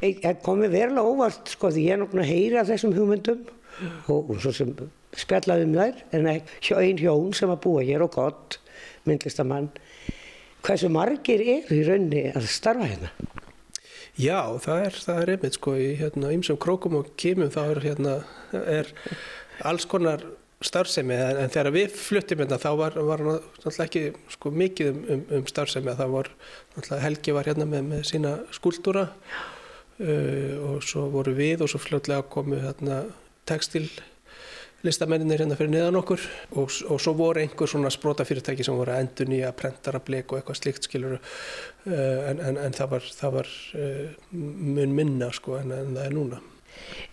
[0.00, 3.44] Það komi verulega óvart sko því ég er nokkuna að heyra þessum hugmyndum
[4.08, 4.74] og, og svo sem
[5.18, 8.58] spjallaði um þær en ekki ein hjón sem að búa hér og gott,
[9.08, 9.70] myndlistamann.
[10.64, 13.10] Hversu margir eru í raunni að starfa hérna?
[14.14, 17.80] Já, það er, það er einmitt sko í hérna, ymsum krókum og kímum þá er,
[17.82, 18.14] hérna,
[18.62, 18.90] er
[19.66, 20.22] alls konar
[20.64, 24.04] starfsemi en, en þegar við fluttum hérna þá var, var náttúrulega ekki
[24.36, 26.30] sko, mikið um, um, um starfsemi það var
[26.76, 29.42] náttúrulega Helgi var hérna með, með sína skúltúra uh,
[29.98, 33.04] og svo voru við og svo fljótlega komu hérna,
[33.46, 33.86] textil
[34.84, 36.24] listamenninir hérna fyrir neðan okkur
[36.60, 40.32] og, og svo voru einhver svona sprota fyrirtæki sem voru að endur nýja prentara bleik
[40.32, 41.20] og eitthvað slikt skilur uh,
[42.28, 46.18] en, en, en það var, það var uh, mun minna sko en, en það er
[46.18, 46.42] núna.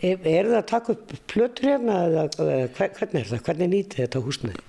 [0.02, 3.44] Er, það að taka upp plötur hérna eða eða hver- hvernig er það?
[3.48, 4.64] Hvernig nýtið þetta húsnæði?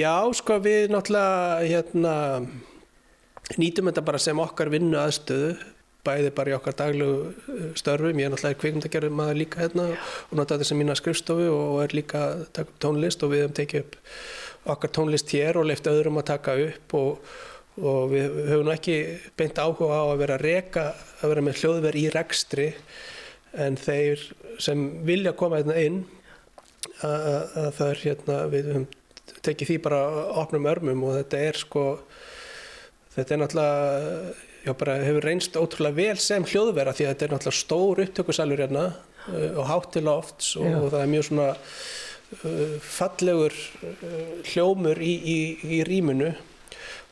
[0.00, 2.14] Já sko við náttúrulega hérna
[3.60, 5.52] nýtum þetta bara sem okkar vinnu aðstöðu
[6.08, 10.34] bæði bara í okkar daglegu uh, störfum, ég er náttúrulega kvikmyndagerður maður líka hérna og
[10.40, 13.56] nota þess að mína skrifstofu og er líka að taka upp tónlist og við hefum
[13.60, 14.00] tekið upp
[14.74, 17.32] okkar tónlist hér og leift öðrum að taka upp og,
[17.78, 18.98] og við höfum ekki
[19.38, 20.86] beint áhuga á að vera að reka,
[21.22, 22.68] að vera með hljóðverð í rekstri
[23.58, 24.24] en þeir
[24.60, 26.00] sem vilja koma hérna inn
[27.04, 28.88] að það er hérna, við höfum
[29.44, 30.02] tekið því bara
[30.42, 31.84] opnum örmum og þetta er sko
[33.14, 37.32] þetta er náttúrulega já, bara hefur reynst ótrúlega vel sem hljóðvera því að þetta er
[37.34, 41.48] náttúrulega stór upptökusalur hérna uh, og hátt til lofts og, og það er mjög svona
[41.54, 45.38] uh, fallegur uh, hljómur í, í,
[45.78, 46.32] í rýminu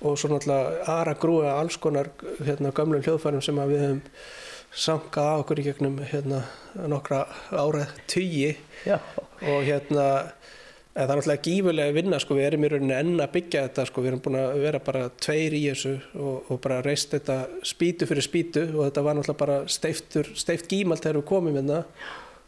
[0.04, 2.12] og svo náttúrulega aðra grúa alls konar
[2.44, 4.02] hérna, gömlum hljóðfærum sem við hefum
[4.76, 6.42] sankað á okkur í gegnum hérna,
[6.90, 7.22] nokkra
[7.56, 8.50] árað tugi
[8.84, 10.06] og hérna
[10.96, 13.62] En það er náttúrulega gífurlega að vinna, sko, við erum í rauninni enn að byggja
[13.66, 17.10] þetta, sko, við erum búin að vera bara tveir í þessu og, og bara reist
[17.12, 17.36] þetta
[17.68, 21.82] spýtu fyrir spýtu og þetta var náttúrulega bara steiftur, steift gímalt þegar við komum hérna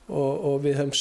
[0.09, 0.95] og, og við höfum,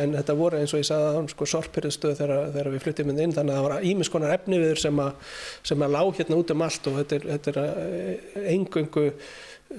[0.00, 3.26] en þetta voru eins og ég sagði að sko sorpirðstöð þegar, þegar við fluttum hérna
[3.26, 5.36] inn, þannig að það var ímiskonar efniviður sem að,
[5.70, 9.06] sem að lág hérna út um allt og þetta er, þetta er engöngu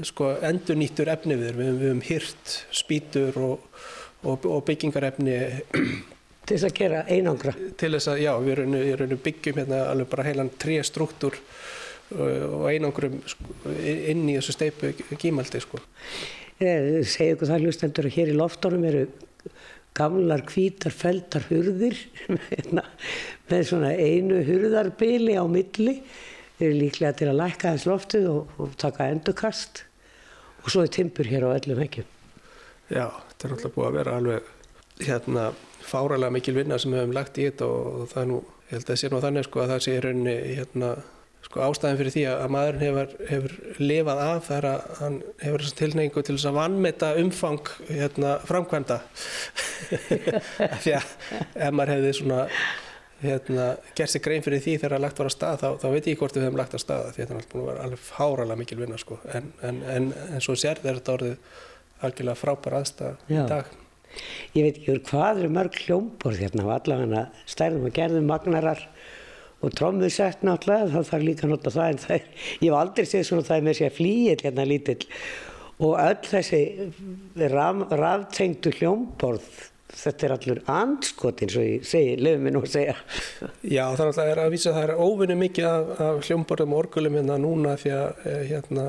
[0.07, 3.83] sko endurnýttur efniviður, við, höfum hyrt spýtur og,
[4.31, 5.37] og byggingarefni
[6.51, 7.53] til þess að gera einangra.
[7.79, 8.61] Til þess að, já, við
[8.91, 11.37] erum byggjum hérna alveg bara heilan tré struktúr
[12.11, 15.79] og einangrum sko, inn í þessu steipu gímaldi sko.
[16.59, 17.05] Segðu
[17.37, 19.05] ykkur það hlustendur að hér í loftónum eru
[19.95, 21.95] gamlar hvítar feldar hurðir
[22.51, 22.83] hérna,
[23.47, 26.01] með svona einu hurðarbili á milli.
[26.61, 29.85] Eru líklega til að lækka þess loftið og, og taka endurkast.
[30.61, 32.03] Og svo er timpur hér á öllum ekki
[32.91, 34.49] Já, þetta er alltaf búið að vera alveg
[35.07, 35.45] hérna
[35.85, 38.83] fáralega mikil vinna sem við hefum lagt í þetta og það er nú, ég held
[38.83, 40.91] að það sé nú þannig sko að það sé rauninni hérna
[41.41, 46.23] sko ástæðin fyrir því að maðurinn hefur, hefur lifað af þar að hann hefur tilneingu
[46.23, 48.99] til þess að vannmeta umfang hérna framkvæmda.
[50.83, 51.09] Því að
[51.57, 52.45] ef maður hefði svona
[53.21, 53.67] hérna
[53.97, 56.21] gerst sig grein fyrir því þegar það lagt var að stað þá, þá veit ég
[56.21, 58.79] hvort við hefum lagt að staða því að þetta er að vera alveg fáralega mikil
[58.79, 59.19] vinna sko.
[59.35, 61.59] En, en, en, en svo sér þetta orðið
[62.01, 63.77] algjörlega frábær aðstæða í dag
[64.55, 68.83] ég veit ekki úr hvað eru mörg hljómborð hérna og allavega stærðum og gerðum magnarar
[69.61, 72.77] og trommuð sett náttúrulega þá þarf líka að nota það en það er, ég hef
[72.79, 75.03] aldrei séð svona það er með sér flýill hérna lítill.
[75.81, 76.61] Og öll þessi
[77.51, 79.51] raf, raftengtu hljómborð
[79.91, 82.97] þetta er allur andskot eins og ég segi, lefum við nú að segja.
[83.67, 87.17] Já það er að vísa að það er óvinni mikið af, af hljómborðum og orgulum
[87.19, 88.85] hérna núna því að eh, hérna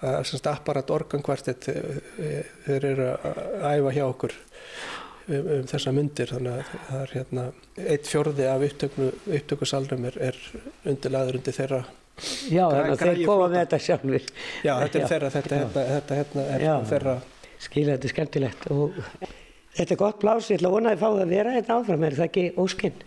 [0.00, 6.32] semst apparat organkvartett eh, eh, þeir eru að æfa hjá okkur um, um þessa myndir.
[6.34, 7.46] Þannig að það er hérna
[7.84, 10.42] eitt fjörði af upptökusalrum er, er
[10.84, 11.84] undirlaður undir þeirra
[12.48, 14.22] Já, þannig að þeir koma með þetta sjálfur
[14.64, 17.16] Já, þetta er þeirra, þetta, þetta, þetta hérna er já, þeirra
[17.56, 18.96] Skilja, þetta er skemmtilegt og
[19.76, 21.76] þetta er gott plás, ég ætla að vona að ég fá að vera þetta hérna
[21.76, 23.04] áfram, er það ekki óskinn?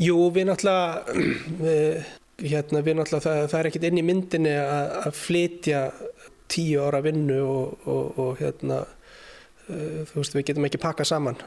[0.00, 1.26] Jú, við náttúrulega
[1.66, 5.84] við hérna við náttúrulega, það, það er ekkit inn í myndinni að, að flytja
[6.52, 11.38] tíu ára vinnu og, og, og hérna uh, þú veist við getum ekki pakka saman.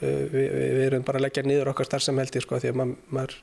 [0.00, 3.38] Uh, við, við erum bara að leggja niður okkar starfsamheldi sko því að mað, maður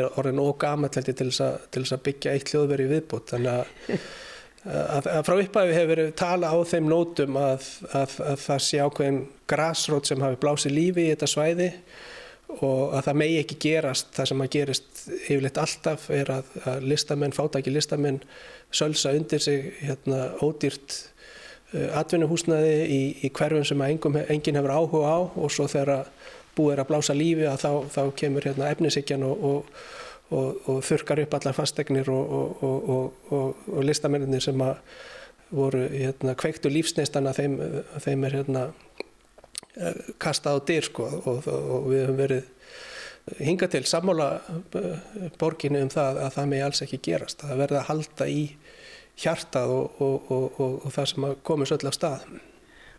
[0.00, 3.50] er orðin og gammal til þess að, að byggja eitt hljóðveri viðbútt þannig
[4.64, 10.10] að, að frá upphæfi hefur verið tala á þeim nótum að það sé ákveðin grásrót
[10.10, 11.70] sem hafi blásið lífi í þetta svæði
[12.58, 16.88] og að það megi ekki gerast það sem að gerist yfirleitt alltaf er að, að
[16.92, 18.20] listamenn, fátæki listamenn
[18.72, 20.96] sölsa undir sig hérna, ódýrt
[21.74, 25.18] uh, atvinnuhúsnaði í, í hverfum sem engum, enginn hefur áhuga á.
[25.40, 26.10] Og svo þegar
[26.58, 29.80] búið er að blása lífi að þá, þá kemur hérna, efnisíkjan og, og,
[30.30, 34.76] og, og þurkar upp allar fastegnir og listamennir sem að
[35.50, 37.56] voru hérna, kveiktu lífsneistan að þeim,
[38.04, 38.66] þeim er hérna
[40.20, 42.48] kastað á dyr sko og, og við höfum verið
[43.38, 44.28] hinga til sammála
[44.76, 47.44] eh, borginu um það að það megi alls ekki gerast.
[47.44, 48.40] Það verði að halda í
[49.20, 52.26] hjartað og, og, og það sem komur svolítið á stað.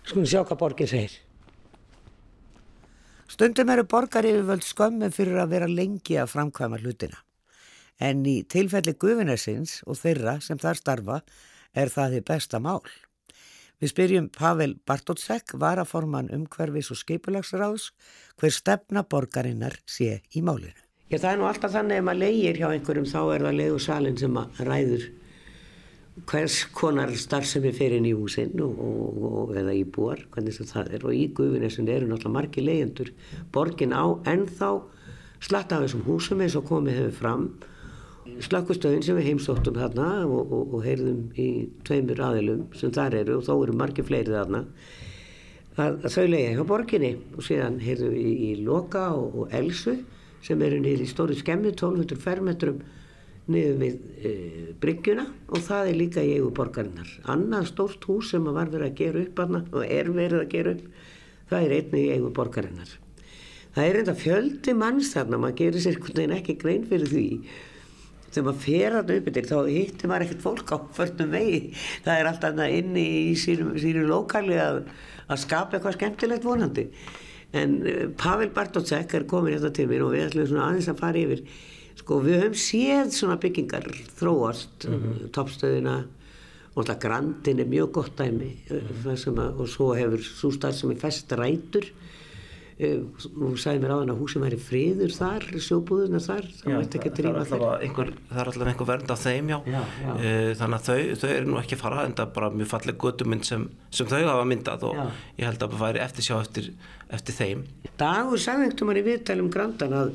[0.05, 1.17] Skulum sjá hvað borgin segir.
[3.32, 7.21] Stundum eru borgar yfirvöld skömmu fyrir að vera lengi að framkvæma hlutina.
[8.01, 11.21] En í tilfelli gufinesins og þeirra sem þar starfa
[11.77, 12.82] er það því besta mál.
[13.82, 17.88] Við spyrjum Pavel Bartótsek, varaforman umhverfis og skipulagsráðs,
[18.38, 20.77] hver stefna borgarinnar sé í málinu.
[21.09, 23.79] Já, það er nú alltaf þannig að maður leiðir hjá einhverjum þá er það leiðu
[23.82, 24.38] salin sem
[24.69, 25.07] ræður
[26.29, 30.93] hvers konar starfsemi fyrir inn í húsinn og, og, og eða í búar, hvernig það
[30.93, 31.05] er.
[31.07, 33.11] Og í gufinessun eru náttúrulega margi leiðendur
[33.55, 34.71] borgin á ennþá
[35.41, 37.47] slatt af þessum húsum eins og komið hefur fram
[38.45, 41.47] slökkustöðin sem við heimsóttum þarna og, og, og heyrðum í
[41.88, 44.65] tveimur aðilum sem þar eru og þó eru margir fleiri þarna
[45.78, 49.55] að, að þau leiði hjá borginni og síðan heyrðum við í, í Loka og, og
[49.57, 49.97] Elsu
[50.45, 52.82] sem eru niður í stóri skemmi 1200 fermetrum
[53.51, 54.34] niður við e,
[54.82, 57.09] bryggjuna og það er líka í eigu borgarinnar.
[57.32, 60.76] Annað stórt hús sem var verið að gera upp hana og er verið að gera
[60.76, 60.86] upp,
[61.49, 62.93] það er einnig í eigu borgarinnar.
[63.72, 67.28] Það er enda fjöldi manns þarna, maður gerir sér ekki grein fyrir því.
[68.32, 71.61] Þegar maður fer þarna upp yfir þá hittir maður ekkert fólk á förnum vegi.
[72.05, 74.86] Það er alltaf inni í sínu, sínu lokali að,
[75.27, 76.88] að skapa eitthvað skemmtilegt vonandi.
[77.51, 81.03] En uh, Pavel Bartótsek er komin hérna til mér og við ætlum svona aðeins að
[81.03, 81.45] fara yfir
[82.01, 83.86] Sko við höfum séð svona byggingar
[84.17, 85.29] þróast, mm -hmm.
[85.36, 85.95] toppstöðina
[86.71, 89.39] og alltaf Grandin er mjög gott dæmi mm -hmm.
[89.39, 91.86] að, og svo hefur svo starf sem er fest rætur
[92.82, 96.47] og sagði mér á þann að húsum væri friður þar, sjóbúðuna þar.
[96.57, 97.05] Það, já, það,
[97.51, 100.11] það, er einhver, það er alltaf einhver vernd á þeim já, já, já.
[100.15, 102.99] Uh, þannig að þau, þau eru nú ekki fara en það er bara mjög falleg
[103.05, 106.69] gödumynd sem, sem þau hafa myndað og ég held að það væri eftir sjá eftir,
[107.19, 107.65] eftir þeim.
[108.01, 110.13] Dagur sagði einhvern veginn í viðtælum Grandan að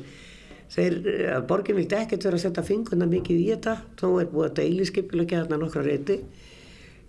[0.73, 0.99] þeir,
[1.37, 3.77] að borgin vildi ekkert vera að setja fingurna mikið í þetta.
[3.99, 6.19] Þá er búið að deiliskepilegja þarna nokkra reyti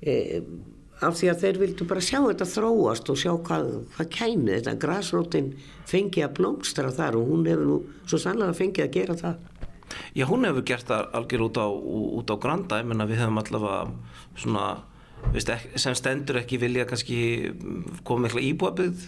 [0.02, 0.42] e,
[1.04, 4.54] af því að þeir vildu bara sjá þetta þróast og sjá hvað, hvað kæmi.
[4.56, 5.52] Þetta græsrótin
[5.88, 9.44] fengi að blómstra þar og hún hefur nú svo sannlega fengið að gera það.
[10.16, 11.66] Já, hún hefur gert það algjör út á,
[12.20, 13.78] út á Granda, ég menna við hefum allavega
[14.36, 14.64] svona,
[15.32, 17.20] veist, sem stendur ekki vilja kannski
[18.04, 19.06] koma eitthvað íbúaböð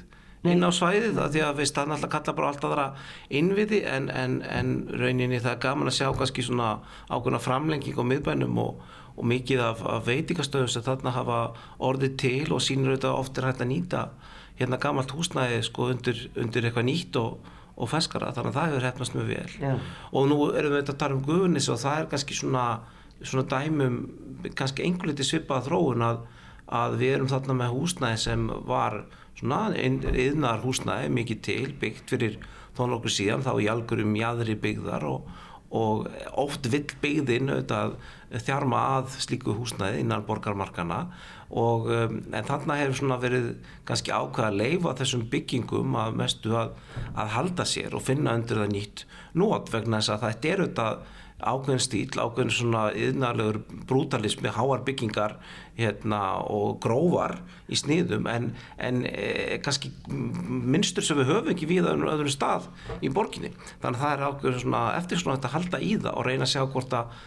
[0.49, 2.87] inn á svæðið það því að veist, það náttúrulega kalla bara allt aðra
[3.41, 6.71] innviði en, en, en rauninni það er gaman að sjá kannski svona
[7.13, 8.81] ákveðna framlenging á miðbænum og,
[9.21, 11.39] og mikið af, af veitikastöðum sem þarna hafa
[11.91, 14.05] orðið til og sínur auðvitað oftir hægt að nýta
[14.61, 18.87] hérna gamalt húsnæði sko undir, undir eitthvað nýtt og, og feskara þannig að það hefur
[18.89, 19.85] hefnast mjög vel yeah.
[20.13, 22.65] og nú erum við að tala um guðunis og það er kannski svona,
[23.21, 23.99] svona dæmum
[24.57, 26.25] kannski einhverliti svipað þróun að,
[26.81, 29.03] að við erum þarna með húsnæði sem var
[29.37, 32.41] svona yðnar húsnæði mikið til byggt fyrir
[32.77, 35.31] þóna okkur síðan þá í algjörum jæðri byggðar og,
[35.71, 36.09] og
[36.39, 37.93] oft vill byggðin auðvitað
[38.43, 41.05] þjarma að slíku húsnæði innan borgarmarkana
[41.51, 43.47] og um, en þarna hefur verið
[43.87, 46.77] kannski ákveða að leifa þessum byggingum að mestu að,
[47.15, 49.05] að halda sér og finna undir það nýtt
[49.39, 51.09] nót vegna þess að þetta er auðvitað
[51.41, 55.37] ákveðin stíl, ákveðin svona yðnarlegur brútalismi, háar byggingar
[55.79, 57.39] hérna, og grófar
[57.71, 62.69] í sniðum en, en e, kannski minnstur sem við höfum ekki við á öðrum stað
[63.01, 63.53] í borginni.
[63.83, 66.55] Þannig að það er ákveðin svona eftir svona að halda í það og reyna að
[66.55, 67.19] sjá hvort að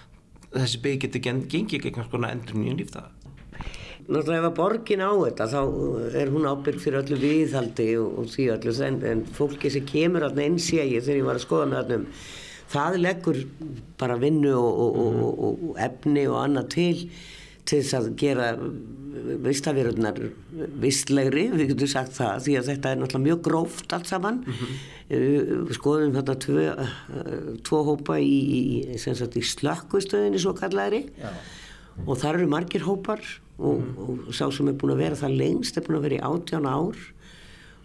[0.53, 3.11] þessi bygg getur gengið gegn svona endur nýjum lífdaga.
[4.03, 5.59] Náttúrulega ef að borgin á þetta þá
[6.19, 10.25] er hún ábyrg fyrir öllu viðhaldi og, og því öllu en, en fólki sem kemur
[10.27, 12.03] alltaf í að ég þegar ég var að skoða með allum
[12.73, 13.39] það leggur
[14.01, 15.23] bara vinnu og, og, mm.
[15.23, 16.97] og, og efni og annað til
[17.63, 18.47] til þess að gera
[19.43, 20.17] vistavirurnar
[20.81, 24.53] vistlegri, við getum sagt það því að þetta er náttúrulega mjög gróft allt saman mm
[24.59, 25.71] -hmm.
[25.77, 26.65] skoðum þarna tvo,
[27.63, 28.61] tvo hópa í, í,
[28.91, 31.31] í slökkustöðinni svo kallaðri Já.
[32.05, 33.21] og þar eru margir hópar
[33.57, 34.27] og, mm -hmm.
[34.27, 36.67] og sá sem er búin að vera það lengst er búin að vera í átján
[36.67, 36.97] ár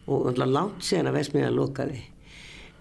[0.06, 2.02] og náttúrulega látt séðan að vesmiða lokaði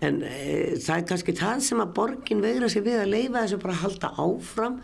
[0.06, 3.62] en e, það er kannski það sem að borgin vegra sig við að leifa þessu
[3.64, 4.80] bara að halda áfram.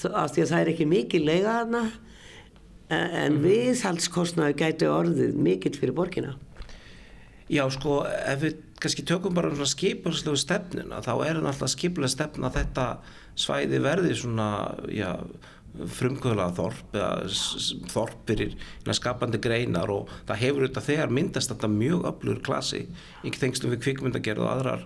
[0.00, 1.82] Af því að það er ekki mikið leiða þarna.
[2.90, 3.42] En mm.
[3.44, 6.34] viðhaldskostnaðu gæti orðið mikill fyrir borgina.
[7.50, 12.14] Já sko ef við kannski tökum bara um skipulegslega stefnuna þá er það alltaf skipulega
[12.14, 12.84] stefna þetta
[13.38, 14.50] svæði verði svona
[14.94, 15.10] já
[15.78, 17.10] frumkvöðlaða þorp eða
[17.92, 18.56] þorp fyrir
[18.96, 22.82] skapandi greinar og það hefur auðvitað þegar myndast þetta mjög öflugur klasi
[23.22, 24.84] í þengslum við kvikmyndagerð og aðrar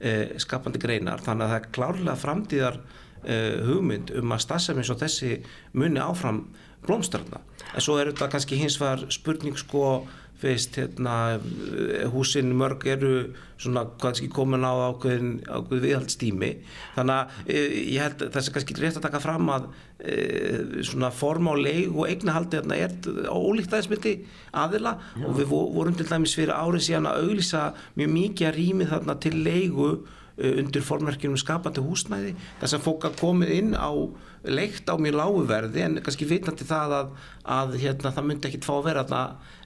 [0.00, 1.22] eh, skapandi greinar.
[1.24, 2.80] Þannig að það er klárlega framtíðar
[3.22, 5.38] eh, hugmynd um að stafsefni svo þessi
[5.72, 6.44] muni áfram
[6.84, 7.40] blómstörna
[7.72, 10.04] en svo er þetta kannski hins vegar spurning sko
[10.42, 11.40] veist, hérna,
[12.12, 13.14] húsin mörg eru
[13.60, 16.50] svona kannski komin á ákveðin, ákveðin viðhaldstími
[16.96, 17.60] þannig að e,
[17.94, 19.68] ég held þess að kannski rétt að taka fram að
[20.00, 20.16] e,
[20.86, 22.96] svona form á leig og eignahaldi hérna er
[23.30, 24.16] ólíkt aðeins myndi
[24.64, 25.24] aðila Já.
[25.28, 27.64] og við vorum til dæmis fyrir árið síðan að auglýsa
[27.94, 29.90] mjög mikið að rými þarna til leigu
[30.34, 33.90] undir formverkjum skapandi húsnæði þess að fólk að komið inn á
[34.44, 37.12] leikt á mjög láguverði en kannski vitandi það að,
[37.54, 39.20] að hérna, það myndi ekkit fá að vera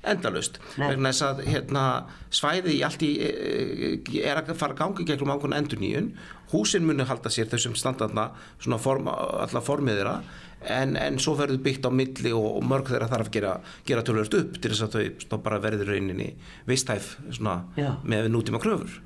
[0.06, 1.84] endalust vegna þess að hérna,
[2.30, 6.12] svæði í allt í e, e, er að fara að gangi gegnum ákveðna endur nýjun
[6.52, 8.28] húsin muni halda sér þessum standarna
[8.60, 10.18] svona form, alla formiðira
[10.62, 13.56] en, en svo verður byggt á milli og, og mörg þeirra þarf að gera,
[13.88, 16.32] gera tölvörst upp til þess að þau bara verður rauninni
[16.68, 17.16] vistæf
[18.04, 19.00] með nútíma kröfur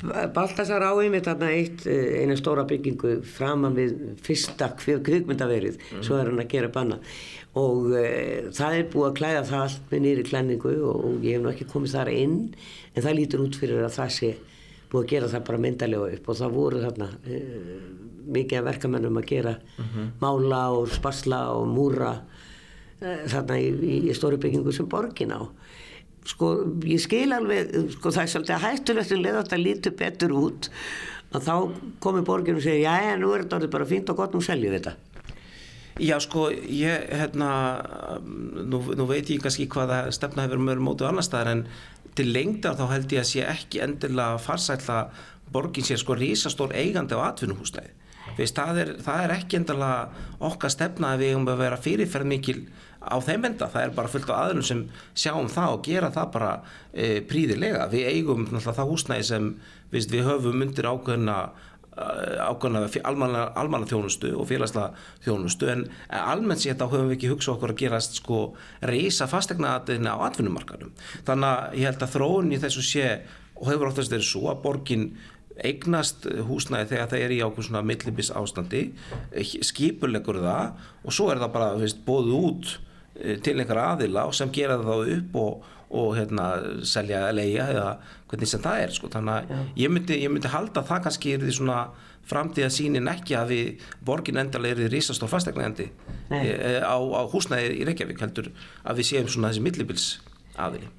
[0.00, 6.02] Baltasar á einmitt þarna eitt eh, eina stóra byggingu framan við fyrsta kvikmyndaverið mm.
[6.06, 7.00] svo er hann að gera banna
[7.58, 8.04] og e,
[8.54, 11.50] það er búið að klæða það allt með nýri klæningu og, og ég hef nú
[11.50, 12.36] ekki komið þar inn
[12.94, 14.30] en það lítur út fyrir að það sé
[14.90, 17.40] búið að gera það bara myndalega upp og það voru þarna e,
[18.30, 20.12] mikið að verkamennum að gera mm -hmm.
[20.22, 22.12] mála og sparsla og múra
[23.00, 25.42] e, þarna í, í, í stóri byggingu sem borgin á
[26.28, 26.50] sko
[26.88, 30.68] ég skil alveg sko það er svolítið hættulegt að leða þetta lítið betur út
[31.30, 31.54] að þá
[32.02, 34.74] komi borgin og segja já en nú er þetta bara fínt og gott nú seljum
[34.74, 34.96] við þetta.
[36.00, 37.50] Já sko ég hérna
[38.24, 41.64] nú, nú veit ég kannski hvaða stefna hefur mjög mótið annar staðar en
[42.16, 45.00] til lengdar þá held ég að sé ekki endilega farsætla
[45.52, 47.99] borgin sé sko rísastór eigandi á atvinnuhúsnæði
[48.38, 52.30] Veist, það, er, það er ekki endilega okkar stefna að við um að vera fyrirferð
[52.30, 52.58] mikil
[53.00, 54.84] á þeim enda, það er bara fullt af aðlum sem
[55.16, 56.52] sjáum það og gera það bara
[56.92, 59.50] e, príðilega, við eigum það húsnæði sem
[59.92, 61.40] veist, við höfum undir ákveðna
[62.00, 62.84] ákveðna
[63.58, 65.68] almanna þjónustu og félagslega þjónustu.
[65.72, 68.38] En almennt sétt á höfum við ekki hugsað okkur að gerast sko
[68.86, 70.94] reysa fastegna aðeina á atvinnumarkarum
[71.28, 73.06] þannig að ég held að þróun í þessu sé
[73.60, 75.10] og hefur oftast verið svo að borgin
[75.66, 78.84] eignast húsnæði þegar það er í ákveð svona millibis ástandi
[79.66, 82.72] skipulegur það og svo er það bara veist, bóðu út
[83.20, 85.66] eh, til einhver aðila og sem gera það þá upp og,
[86.00, 86.46] og hérna,
[86.86, 87.88] selja að leia eða
[88.30, 89.10] hvernig sem það er sko.
[89.12, 91.82] þannig að ég myndi, ég myndi halda það kannski er því svona
[92.30, 95.88] framtíða sínin ekki að við borgin endalega er því risast og fastegnaðandi
[96.30, 98.52] e, á, á húsnæði í Reykjavík heldur
[98.84, 100.08] að við séum svona þessi millibils
[100.60, 100.90] aðili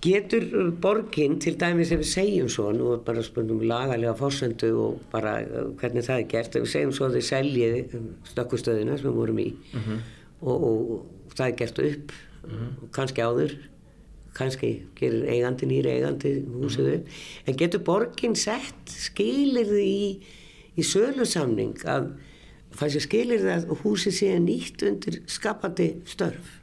[0.00, 5.00] Getur borginn til dæmis ef við segjum svo, nú er bara spurningum lagalega fórsendu og
[5.12, 8.96] bara uh, hvernig það er gert, ef við segjum svo að þið seljiði um, stökkustöðina
[8.96, 9.98] sem við vorum í mm -hmm.
[10.40, 12.14] og, og, og það er gert upp,
[12.46, 12.88] mm -hmm.
[12.96, 13.52] kannski áður,
[14.34, 17.46] kannski gerir eigandi nýri eigandi húsið upp, mm -hmm.
[17.46, 20.18] en getur borginn sett, skilir þið í,
[20.76, 22.12] í sölusamning að
[22.72, 26.60] það sé skilir þið að húsið sé nýtt undir skapandi störf?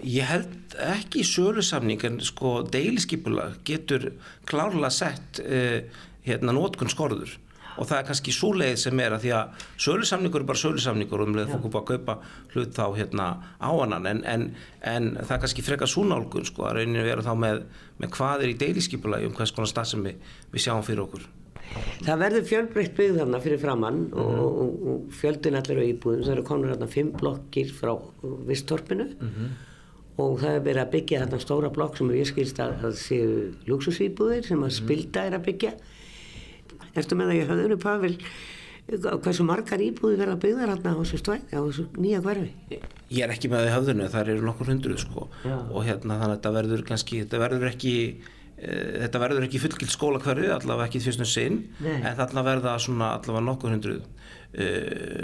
[0.00, 4.14] Ég held ekki í sölusamning en sko deiliskypula getur
[4.48, 5.82] klárlega sett uh,
[6.24, 7.34] hérna nótkun skorður
[7.80, 11.22] og það er kannski svo leið sem er að því að sölusamningur er bara sölusamningur
[11.22, 12.16] og um leið fólk bara að kaupa
[12.52, 14.08] hlut þá hérna á annan.
[14.10, 14.48] En, en,
[14.80, 17.62] en það er kannski frekar súnálgun sko að rauninu vera þá með,
[18.02, 21.26] með hvað er í deiliskypula um hvers konar stað sem við, við sjáum fyrir okkur.
[22.04, 24.20] Það verður fjölbreytt byggð þarna fyrir framann mm.
[24.20, 27.94] og, og, og fjöldin allir á íbúðum, það eru konur hérna fimm blokkir frá
[28.48, 29.60] Vistorpinu mm -hmm
[30.20, 33.28] og það er verið að byggja þarna stóra blokk sem ég skilst að það séu
[33.68, 34.78] luxusýbúðir sem að mhm.
[34.80, 35.72] spilda er að byggja.
[36.92, 38.16] Eftir með að ég hafði unni Pavel
[39.22, 42.78] hversu margar íbúði verða byggðar hérna á þessu stvæði, á þessu nýja hverfi?
[43.14, 45.26] Ég er ekki með það í hafðinu, það eru nokkur hundruð sko.
[45.46, 47.94] Og hérna þannig að þetta verður kannski, þetta verður ekki
[48.58, 48.72] e,
[49.04, 51.94] þetta verður ekki fullgilt skóla hverfi allavega ekki fyrstum sinn, Nei.
[52.02, 54.02] en þarna verða allavega nokkur hundruð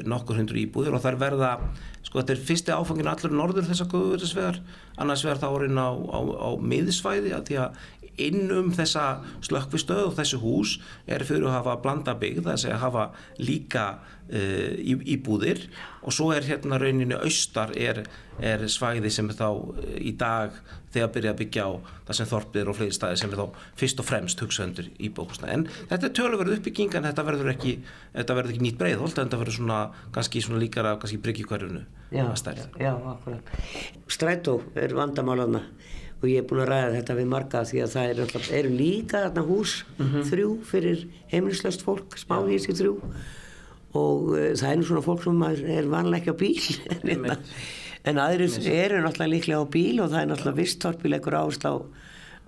[0.09, 1.51] nokkur hundruð íbúðir og þar verða
[2.07, 4.61] sko þetta er fyrsti áfangin allur norður þess að guðverðisvegar
[4.97, 7.83] annars verður það orðin á, á, á miðsvæði að því að
[8.19, 9.07] innum þessa
[9.47, 13.05] slökkvistöð og þessu hús er fyrir að hafa blanda byggð, er að hafa
[13.41, 15.67] líka uh, í, íbúðir.
[16.03, 18.05] Og svo er hérna rauninu austar er,
[18.39, 20.57] er svæði sem er þá uh, í dag
[20.93, 21.71] þegar byrja að byggja á
[22.09, 25.51] það sem þorpir og fleiri staði sem er þá fyrst og fremst hugsaðundur í bókusna
[25.53, 27.75] en þetta er töluverð uppbygging en þetta verður ekki,
[28.15, 29.81] þetta verður ekki nýtt breið en þetta verður svona
[30.17, 31.85] kannski svona líkara kannski bryggjukverjunu
[32.25, 32.67] að stærð.
[32.81, 33.53] Já, akkurat.
[34.09, 35.67] Strætó er vandamálaðna
[36.19, 38.25] og ég er búin að ræða þetta við marga því að það eru,
[38.59, 40.25] eru líka þarna hús mm -hmm.
[40.31, 42.95] þrjú fyrir heimilislöst fólk smáhísi þrjú.
[43.99, 45.43] Og uh, það er nú svona fólk sem
[45.77, 46.65] er vanlega ekki á bíl
[47.13, 47.37] en,
[48.05, 51.77] en aðrir eru náttúrulega líklega á bíl og það er náttúrulega vistorpilegur áherslu á,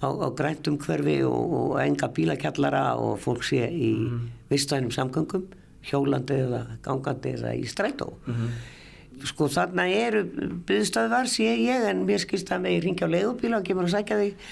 [0.02, 4.20] á, á græntum hverfi og, og enga bílakjallara og fólk sé í mm.
[4.50, 5.46] vistænum samgöngum
[5.86, 8.12] hjólandi eða gangandi eða í strætó.
[8.26, 8.79] Mm -hmm
[9.28, 10.24] sko þarna eru
[10.68, 14.20] byggðstöðvar sé ég en mér skilst að ég ringja á leiðubíla og kemur að sækja
[14.20, 14.46] þig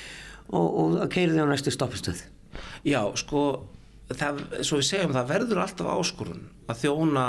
[0.48, 2.24] og, og að keira þig á næstu stoppstöð
[2.86, 3.44] Já sko
[4.16, 7.24] það, svo við segjum það verður alltaf áskorun að þjóna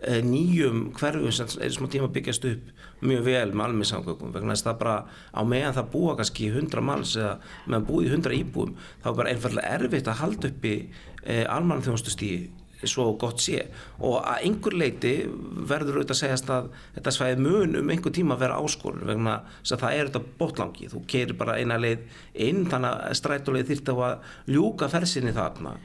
[0.00, 4.66] e, nýjum hverfum sem er smá tíma byggjast upp mjög vel með alminnsangökum vegna þess
[4.66, 4.96] að það bara
[5.32, 9.32] á meðan það búa kannski 100 manns eða meðan búið 100 íbúum þá er bara
[9.32, 10.76] einfallega erfitt að halda upp í
[11.24, 12.50] e, almann þjónustustíði
[12.90, 13.66] svo gott sé.
[14.00, 15.12] Og að einhver leiti
[15.68, 19.36] verður auðvitað að segjast að þetta svæði mun um einhver tíma að vera áskorun vegna
[19.60, 22.02] þess að það er þetta botlangi þú keirir bara eina leið
[22.48, 25.76] inn þannig að strætuleið þýrt á að ljúka fersinni þarna.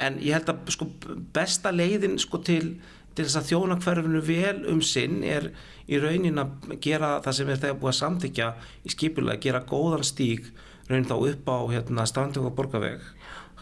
[0.00, 0.88] En ég held að sko
[1.34, 2.74] besta leiðin sko til,
[3.16, 5.52] til þess að þjóna hverfinu vel um sinn er
[5.88, 8.52] í raunin að gera það sem er þegar búið að samþykja
[8.82, 10.52] í skipulega, gera góðan stík
[10.88, 13.04] raunin þá upp á hérna, strandvöku og borgaveg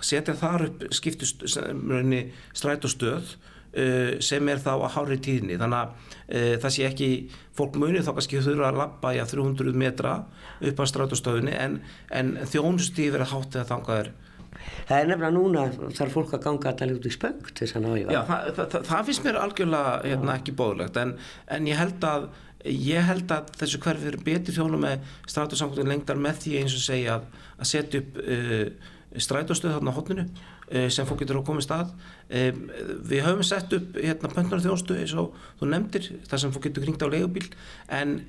[0.04, 5.58] setja þar upp skiptust strætóstöð uh, sem er þá að hári tíðni.
[5.60, 7.10] Þannig að uh, það sé ekki
[7.56, 10.16] fólk munið þá kannski þurfa að lappa í að 300 metra
[10.60, 11.78] upp að strætóstöðunni en,
[12.14, 14.12] en þjónustíð verið hátt eða þangað er
[14.60, 17.84] Það er nefnilega núna þarf fólk að ganga alltaf út í spöng til þess að
[17.84, 21.12] ná í Já, það, það, það finnst mér algjörlega hérna, ekki bóðlegt en,
[21.56, 22.26] en ég held að
[22.68, 26.84] ég held að þessu hverfi verið betri þjónu með strætósamkvæmlega lengdar með því eins og
[26.84, 31.46] segja að, að setja upp uh, strætóstöð þarna á hotninu uh, sem fólk getur að
[31.48, 31.94] koma í stað.
[32.28, 32.66] Um,
[33.10, 36.86] við höfum sett upp hérna pöntunar þjónustu eins og þú nefndir þar sem fólk getur
[36.86, 37.48] kringt á leigubíl
[37.88, 38.20] en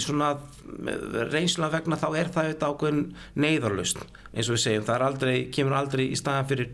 [0.00, 0.30] svona
[1.28, 3.02] reynsla vegna þá er það eitthvað ákveðin
[3.36, 6.70] neyðarlausn eins og við segjum, það aldrei, kemur aldrei í staðan fyrir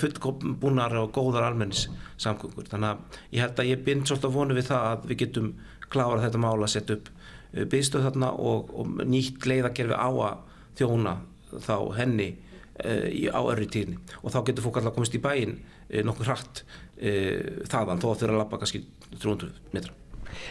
[0.00, 1.86] fullbúnar og góðar almennis
[2.20, 5.50] samgöngur þannig að ég held að ég bind svolítið vonu við það að við getum
[5.92, 7.10] klára þetta mála að setja upp
[7.72, 10.40] byggstöð þarna og, og nýtt leiðakerfi á að
[10.80, 11.16] þjóna
[11.64, 12.30] þá henni
[12.80, 14.00] e, á örri tíðni.
[14.22, 15.56] Og þá getur fólk alltaf komist í bæin
[15.88, 16.64] e, nokkur hratt
[16.96, 17.14] e,
[17.70, 18.02] þaðan.
[18.02, 18.82] Þó að að lappa kannski
[19.16, 19.94] 300 metra.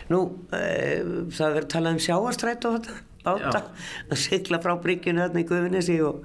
[0.09, 2.95] Nú, það verður talað um sjáarstrætt og þetta,
[3.25, 3.61] báta,
[4.09, 6.23] að sykla frá bryggjunu þarna í Guðvinnesi og,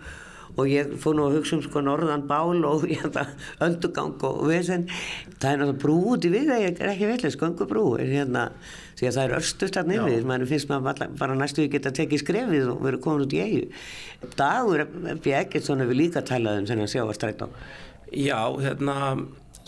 [0.56, 3.26] og ég fór nú að hugsa um sko norðan bál og hérna,
[3.62, 4.86] öndugang og vesen.
[5.40, 8.46] Það er náttúrulega brú út í við, það er ekki veitlega, skongubrú, er hérna,
[8.98, 12.24] því að það er örstust þarna yfir, mann finnst maður bara næstu við geta tekið
[12.24, 13.68] skrefið og verið komin út í eigu.
[14.36, 17.48] Dagur, ef ég ekkert svona við líka talað um þennan sjáarstrætt á.
[18.10, 18.96] Já, hérna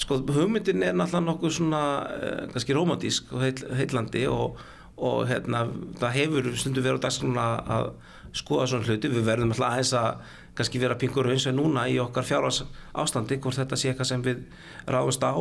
[0.01, 4.61] sko hugmyndin er náttúrulega nokkuð svona uh, kannski romantísk og heil, heillandi og,
[4.97, 5.67] og hérna
[6.01, 7.91] það hefur stundu verið á dagskruna að
[8.37, 11.97] skoða svona hluti, við verðum alltaf aðeins að kannski vera pingur eins og núna í
[12.03, 12.63] okkar fjárhans
[12.99, 14.43] ástandi, hvort þetta sé eitthvað sem við
[14.85, 15.33] ráðumst á.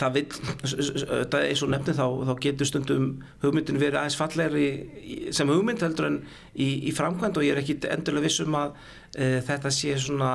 [0.00, 0.24] Það vil,
[0.62, 3.10] þetta er og nefni þá, þá getur stundum
[3.44, 4.68] hugmyndin verið aðeins fallegri
[5.36, 6.18] sem hugmynd heldur en
[6.54, 8.74] í, í framkvæmd og ég er ekki endurlega vissum að
[9.12, 10.32] e, þetta sé svona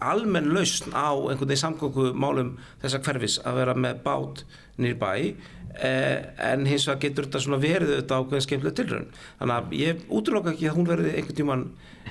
[0.00, 4.44] almenn lausn á einhvern veginn samgöngumálum þessa hverfis að vera með bát
[4.80, 5.12] nýr bæ.
[5.20, 5.34] e,
[5.78, 10.50] en hins vegar getur þetta svona verið auðvitað ákveðin skemmtilega tilrönd þannig að ég útloka
[10.52, 11.62] ekki að hún verði einhvern tíman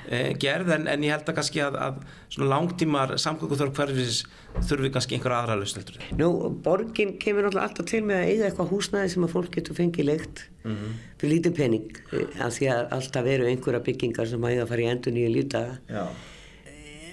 [0.08, 1.98] e, gerð en, en ég held að kannski að, að
[2.32, 4.22] svona langtímar samgönguþörf hverfis
[4.64, 6.30] þurfi kannski einhverja aðra lausn Nú,
[6.64, 10.44] borgin kemur alltaf til með að eiga eitthvað húsnæði sem að fólk getur fengið leikt
[10.64, 10.98] mm -hmm.
[11.20, 12.02] fyrir lítið pening
[12.40, 15.30] af því að alltaf veru einhverja byggingar sem að eiga að fara í endur nýju
[15.36, 16.08] lífdaga.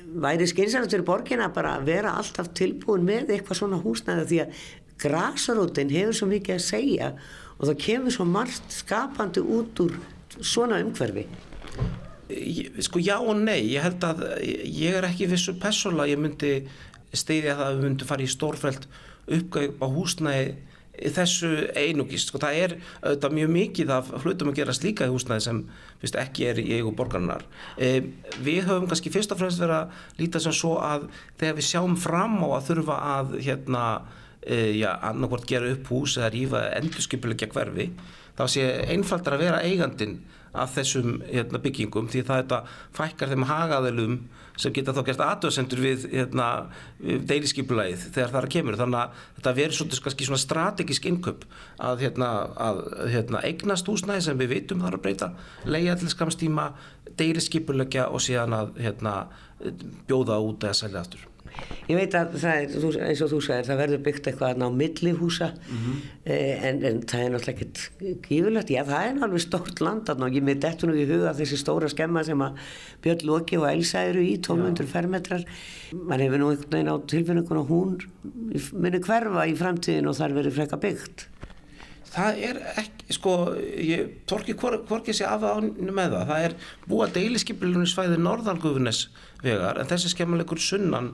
[0.07, 4.53] Væri skynsalegt fyrir borgin að bara vera alltaf tilbúin með eitthvað svona húsnæði því að
[5.01, 7.11] grasarótin hefur svo mikið að segja
[7.57, 9.97] og það kemur svo margt skapandi út úr
[10.37, 11.25] svona umhverfi.
[12.83, 13.71] Sko já og nei.
[13.71, 16.59] Ég held að ég er ekki vissu persóla ég myndi
[17.15, 18.89] steyðja það að við myndum fara í stórfælt
[19.27, 20.55] uppgæð á húsnæði
[21.13, 25.45] þessu einugist sko, það er auðvitað mjög mikið af hlutum að gera slíka í húsnæði
[25.45, 25.59] sem
[26.01, 27.45] fyrst, ekki er í eigu borgarnar
[27.77, 28.01] e,
[28.41, 31.97] við höfum kannski fyrst og fremst verið að líta sem svo að þegar við sjáum
[32.01, 33.83] fram á að þurfa að hérna,
[34.47, 37.91] e, já, annarkort gera upp hús eða rífa endurskipulegja hverfi
[38.37, 40.19] þá sé einfaldar að vera eigandin
[40.57, 42.59] af þessum hérna, byggingum því það þetta
[42.97, 44.17] fækkar þeim hagaðilum
[44.57, 46.47] sem geta þá gert aðdöðsendur við, hérna,
[47.29, 48.77] deiliskypulæðið þegar það er að kemur.
[48.79, 51.45] Þannig að þetta verður svona, svona strategísk innköp
[51.77, 52.31] að, hérna,
[52.67, 52.81] að
[53.13, 55.31] hérna, eignast húsnæði sem við veitum þarf að breyta
[55.69, 56.69] leiða til skamstíma,
[57.21, 59.17] deiliskypulækja og síðan að hérna,
[60.09, 61.25] bjóða út eða selja aftur
[61.87, 62.73] Ég veit að það er,
[63.07, 65.95] eins og þú sagir, það verður byggt eitthvað á millihúsa mm -hmm.
[66.69, 67.77] en, en það er náttúrulega ekkert
[68.27, 71.57] gífurlegt, já það er náttúrulega stórt land og ég með dettu nú í huga þessi
[71.57, 72.57] stóra skemma sem að
[73.01, 75.45] Björn Lóki og Elsa eru í, 1200 fermetrar
[75.93, 77.97] mann hefur nú einhvern veginn á tilfinningun og hún
[78.73, 81.27] myndir hverfa í framtíðin og þar verður freka byggt
[82.07, 83.33] Það er ekki, sko,
[83.83, 86.29] ég torki hvorki sé af ánum með það.
[86.31, 86.55] Það er
[86.87, 89.07] búa deiliskypilunum svæði norðalgufunis
[89.43, 91.11] vegar en þessi skemmalegur sunnan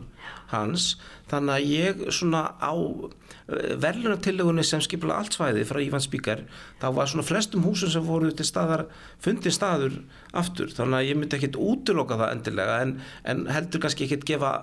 [0.52, 0.94] hans.
[1.32, 6.44] Þannig að ég svona á eh, verðlunartillegunni sem skipila allt svæði frá Ívan Spíkar,
[6.82, 8.86] þá var svona flestum húsum sem voru til staðar,
[9.24, 9.98] fundið staður
[10.40, 10.72] aftur.
[10.76, 12.94] Þannig að ég myndi ekkert útloka það endilega en,
[13.26, 14.54] en heldur kannski ekkert gefa,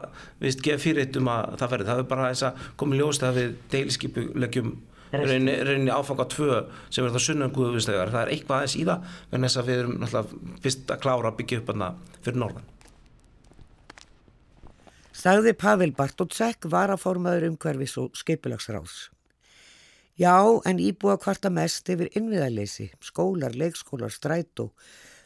[0.43, 1.91] viðst, gefa fyrirreitt um að það verði.
[1.91, 4.79] Það er bara eins að komi ljóst að við deiliskypulegjum
[5.13, 6.59] rauninni, rauninni áfanga tvö
[6.89, 9.85] sem er það sunnan guðuvinslegar það er eitthvað aðeins í það en þess að við
[9.85, 12.69] erum náttúrulega fyrst að klára að byggja upp hana fyrir norðan
[15.21, 19.11] Sagði Pavel Bartótsek var að formaður umhverfis og skeipilagsráðs
[20.21, 20.37] Já,
[20.69, 24.67] en íbúa kvarta mest yfir innviðarleysi, skólar, leikskólar, strætó.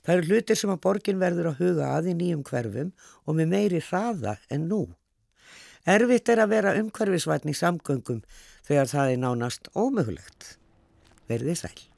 [0.06, 2.92] Það eru hlutir sem að borgin verður að huga að í nýjum hverfum
[3.24, 4.84] og með meiri hraða en nú.
[5.90, 8.20] Erfitt er að vera umhverfisvætni í samgöngum
[8.64, 10.54] þegar það er nánast ómögulegt.
[11.28, 11.93] Verðið sæl.